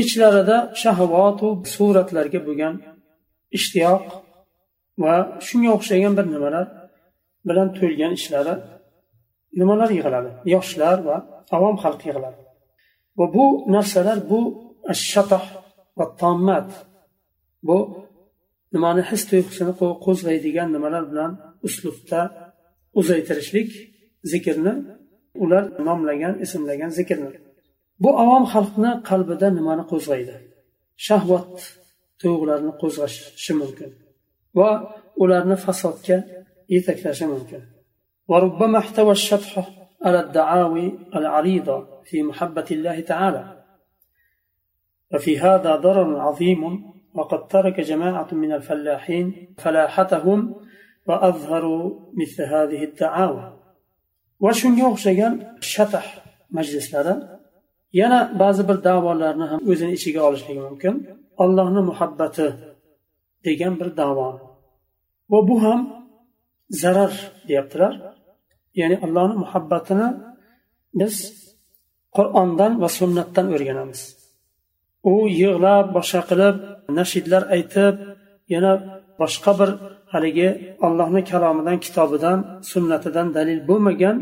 ichlarida 0.00 0.56
shahavatu 0.82 1.48
suratlarga 1.74 2.40
bo'lgan 2.48 2.74
ishtiyoq 3.58 4.04
va 5.02 5.14
shunga 5.46 5.70
o'xshagan 5.76 6.12
bir 6.18 6.26
nimalar 6.34 6.66
bilan 7.48 7.68
to'lgan 7.78 8.12
ishlari 8.18 8.54
nimalar 9.60 9.90
yig'iladi? 9.96 10.30
Yoshlar 10.54 10.96
va 11.08 11.16
avom 11.56 11.76
xalq 11.84 12.02
yig'iladi. 12.08 12.38
va 13.18 13.26
bu 13.36 13.44
narsalar 13.74 14.18
bu 14.30 14.40
shatoh 15.12 15.44
va 15.98 16.06
tommat 16.20 16.68
bu 17.68 17.78
nimani 18.74 19.02
his 19.10 19.22
tuyg'usini 19.30 19.72
qo'zg'aydigan 20.06 20.68
nimalar 20.76 21.04
bilan 21.10 21.32
uslubda 21.66 22.20
uzaytirishlik 23.00 23.70
zikrni 24.32 24.74
ular 25.42 25.64
nomlagan 25.86 26.34
ismlagan 26.44 26.90
zikrni 26.98 27.30
bu 28.02 28.10
avom 28.22 28.44
xalqni 28.52 28.90
qalbida 29.08 29.48
nimani 29.58 29.84
qo'zg'aydi? 29.92 30.36
Shahvat 31.06 31.54
tuyg'ularini 32.20 32.72
qo'zg'ashi 32.82 33.52
mumkin 33.60 33.90
va 34.58 34.70
ularni 35.22 35.56
fasodga 35.64 36.18
yetaklashi 36.74 37.26
mumkin. 37.32 37.62
على 40.04 40.20
الدعاوي 40.20 40.98
العريضة 41.14 42.02
في 42.04 42.22
محبة 42.22 42.64
الله 42.70 43.00
تعالى. 43.00 43.64
وفي 45.14 45.38
هذا 45.38 45.76
ضرر 45.76 46.20
عظيم 46.20 46.92
وقد 47.14 47.48
ترك 47.48 47.80
جماعة 47.80 48.28
من 48.32 48.52
الفلاحين 48.52 49.54
فلاحتهم 49.58 50.54
وأظهروا 51.06 52.00
مثل 52.14 52.42
هذه 52.42 52.84
الدعاوى. 52.84 53.58
وشن 54.40 54.78
يغشيا 54.78 55.56
شفح 55.60 56.24
مجلس 56.50 56.94
هذا 56.94 57.40
ينا 57.94 58.32
بعض 58.32 58.70
الدعوة 58.70 59.14
لأنها 59.14 59.60
وزن 59.66 59.92
إشي 59.92 60.18
قال 60.18 60.22
قالشي 60.22 60.58
ممكن 60.58 61.16
الله 61.40 61.82
محبة 61.82 62.54
ديجان 63.44 63.74
بالدعوة 63.74 64.58
وبهم 65.28 66.08
زرر 66.68 67.12
يبتلر 67.48 68.11
ya'ni 68.80 68.96
allohni 69.04 69.36
muhabbatini 69.44 70.08
biz 71.00 71.14
qur'ondan 72.16 72.72
va 72.82 72.88
sunnatdan 72.98 73.46
o'rganamiz. 73.54 74.00
U 75.12 75.14
yig'lab 75.40 75.86
boshqa 75.96 76.20
qilib 76.30 76.56
nashidlar 76.98 77.42
aytib 77.56 77.94
yana 78.54 78.72
boshqa 79.20 79.52
bir 79.60 79.70
haligi 80.12 80.48
allohni 80.86 81.22
kalomidan 81.30 81.76
kitobidan 81.84 82.38
sunnatidan 82.72 83.28
dalil 83.36 83.60
bo'lmagan 83.68 84.16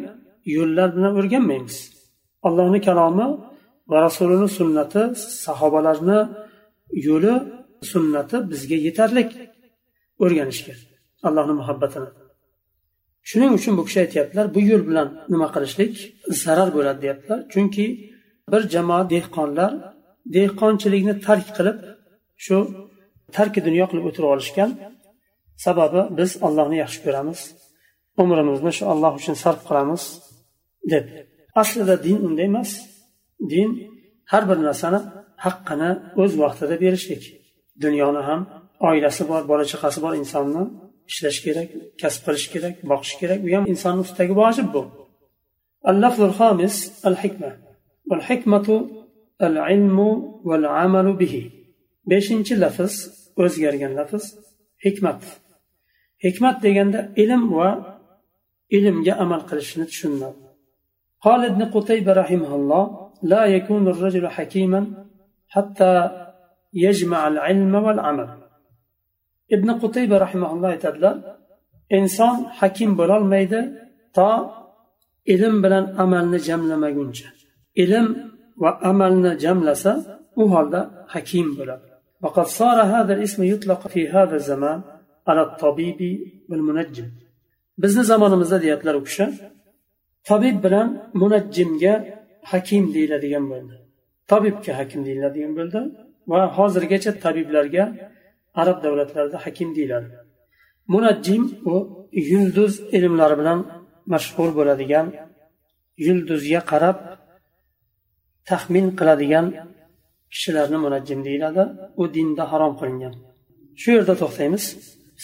yo'llar 0.56 0.88
bilan 0.96 1.12
o'rganmaymiz. 1.20 1.76
Allohni 2.46 2.80
kalomi 2.88 3.26
va 3.90 3.98
rasulini 4.06 4.48
sunnati 4.58 5.02
sahobalarni 5.44 6.20
yo'li 7.08 7.34
sunnati 7.92 8.36
bizga 8.50 8.76
yetarlik 8.86 9.30
o'rganishga 10.24 10.74
allohni 11.28 11.54
muhabbatini. 11.60 12.10
Shuning 13.28 13.52
uchun 13.59 13.72
bu 13.78 13.83
kishi 13.87 13.98
aytyaptilar 14.04 14.46
bu 14.54 14.61
yo'l 14.70 14.83
bilan 14.88 15.09
nima 15.33 15.48
qilishlik 15.54 15.94
zarar 16.42 16.68
bo'ladi 16.76 16.98
deyaptilar. 17.04 17.38
Chunki 17.52 17.87
bir 18.52 18.62
jamoa 18.74 19.02
dehqonlar 19.14 19.72
dehqonchilikni 20.37 21.14
tark 21.26 21.46
qilib 21.56 21.78
shu 22.44 22.56
tarki 23.37 23.61
dunyo 23.66 23.85
qilib 23.90 24.04
o'tirib 24.09 24.30
olishgan 24.35 24.70
sababi 25.64 26.00
biz 26.18 26.30
allohni 26.46 26.76
yaxshi 26.83 27.00
ko'ramiz 27.06 27.40
umrimizni 28.22 28.72
shu 28.78 28.85
alloh 28.92 29.12
uchun 29.20 29.35
sarf 29.42 29.61
qilamiz 29.68 30.02
deb. 30.92 31.04
Aslida 31.62 31.96
din 32.06 32.18
unday 32.26 32.48
emas. 32.52 32.70
Din 33.52 33.70
har 34.33 34.42
bir 34.50 34.59
narsani 34.68 35.00
haqqini 35.44 35.90
o'z 36.22 36.33
vaqtida 36.42 36.76
berishlik. 36.85 37.22
Dunyoni 37.85 38.22
ham 38.28 38.40
oilasi 38.88 39.22
bor 39.30 39.42
bola 39.50 39.64
chaqasi 39.72 39.98
bor 40.04 40.12
insonni 40.22 40.62
ishlash 41.09 41.39
kerak 41.45 41.69
kasb 42.01 42.21
qilish 42.25 42.47
kerak 42.53 42.75
boqish 42.91 43.13
kerak 43.21 43.39
bu 43.43 43.49
ham 43.55 43.63
insonni 43.73 44.01
ustidagi 44.05 44.33
vojib 44.41 44.69
bu 44.75 44.83
اللفظ 45.91 46.21
الخامس 46.29 46.75
الحكمة 47.09 47.51
والحكمة 48.09 48.67
العلم 49.47 49.99
والعمل 50.47 51.07
به 51.21 51.35
beshinchi 52.11 52.53
lafz 52.63 52.95
o'zgargan 53.43 53.93
lafz 53.99 54.23
hikmat 54.85 55.21
hikmat 56.25 56.55
deganda 56.65 56.99
ilm 57.23 57.43
va 57.57 57.69
ilmga 58.77 59.13
amal 59.23 59.41
qilishni 59.49 59.85
tushunadi 59.91 60.45
قال 61.25 61.41
ابن 61.51 61.61
قتيبة 61.75 62.11
رحمه 62.21 62.51
الله 62.55 62.83
لا 63.23 63.43
يكون 63.45 63.88
الرجل 63.88 64.27
حكيما 64.27 64.81
حتى 65.49 65.93
يجمع 66.73 67.27
العلم 67.27 67.75
والعمل 67.75 68.29
ابن 69.55 69.69
قتيبة 69.83 70.15
رحمه 70.25 70.49
الله 70.53 70.69
aytadilar 70.75 71.15
inson 71.97 72.35
hakim 72.59 72.91
bo'lolmaydi 72.99 73.59
to 74.17 74.29
ilm 75.33 75.55
bilan 75.63 75.85
amalni 76.03 76.39
jamlamaguncha 76.49 77.27
ilm 77.83 78.07
va 78.63 78.71
amalni 78.91 79.31
jamlasa 79.43 79.91
u 80.41 80.43
holda 80.53 80.81
hakim 81.13 81.47
bo'ladi 81.59 81.88
وقد 82.23 82.47
صار 82.59 82.77
هذا 82.93 83.11
الاسم 83.17 83.41
يطلق 83.53 83.81
في 83.93 84.01
هذا 84.15 84.35
الزمان 84.41 84.79
على 85.27 85.41
الطبيب 85.47 85.99
والمنجم 86.49 87.09
bizni 87.77 88.03
zamonimizda 88.03 88.61
deyaptilar 88.61 88.95
u 88.95 89.03
kishi 89.03 89.25
tabib 90.29 90.63
bilan 90.65 90.88
munajjimga 91.21 91.93
hakim 92.51 92.83
deyiladigan 92.93 93.45
bo'ldi 93.51 93.75
tabibga 94.31 94.71
hakim 94.79 95.01
deyiladigan 95.07 95.53
bo'ldi 95.59 95.79
va 96.31 96.39
hozirgacha 96.57 97.11
tabiblarga 97.25 97.83
arab 98.61 98.77
davlatlarida 98.85 99.38
hakim 99.45 99.69
deyiladi 99.77 100.09
munajjim 100.93 101.43
u 101.73 101.75
yulduz 102.31 102.73
ilmlari 102.97 103.35
bilan 103.41 103.59
mashg'ul 104.13 104.51
bo'ladigan 104.59 105.07
yulduzga 106.05 106.61
qarab 106.71 106.97
taxmin 108.49 108.88
qiladigan 108.99 109.45
kishilarni 110.33 110.77
munajjim 110.85 111.19
deyiladi 111.27 111.63
u 112.01 112.03
dinda 112.15 112.43
harom 112.51 112.73
qilingan 112.79 113.13
shu 113.81 113.88
yerda 113.95 114.13
to'xtaymiz 114.21 114.65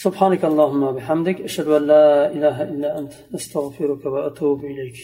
سبحانك 0.04 0.42
اللهم 0.50 0.82
وبحمدك 0.88 1.36
أشهد 1.48 1.68
أن 1.78 1.82
لا 1.92 2.32
إله 2.36 2.56
إلا 2.72 2.88
أنت 2.98 3.12
أستغفرك 3.34 4.02
وأتوب 4.14 4.64
إليك 4.64 4.98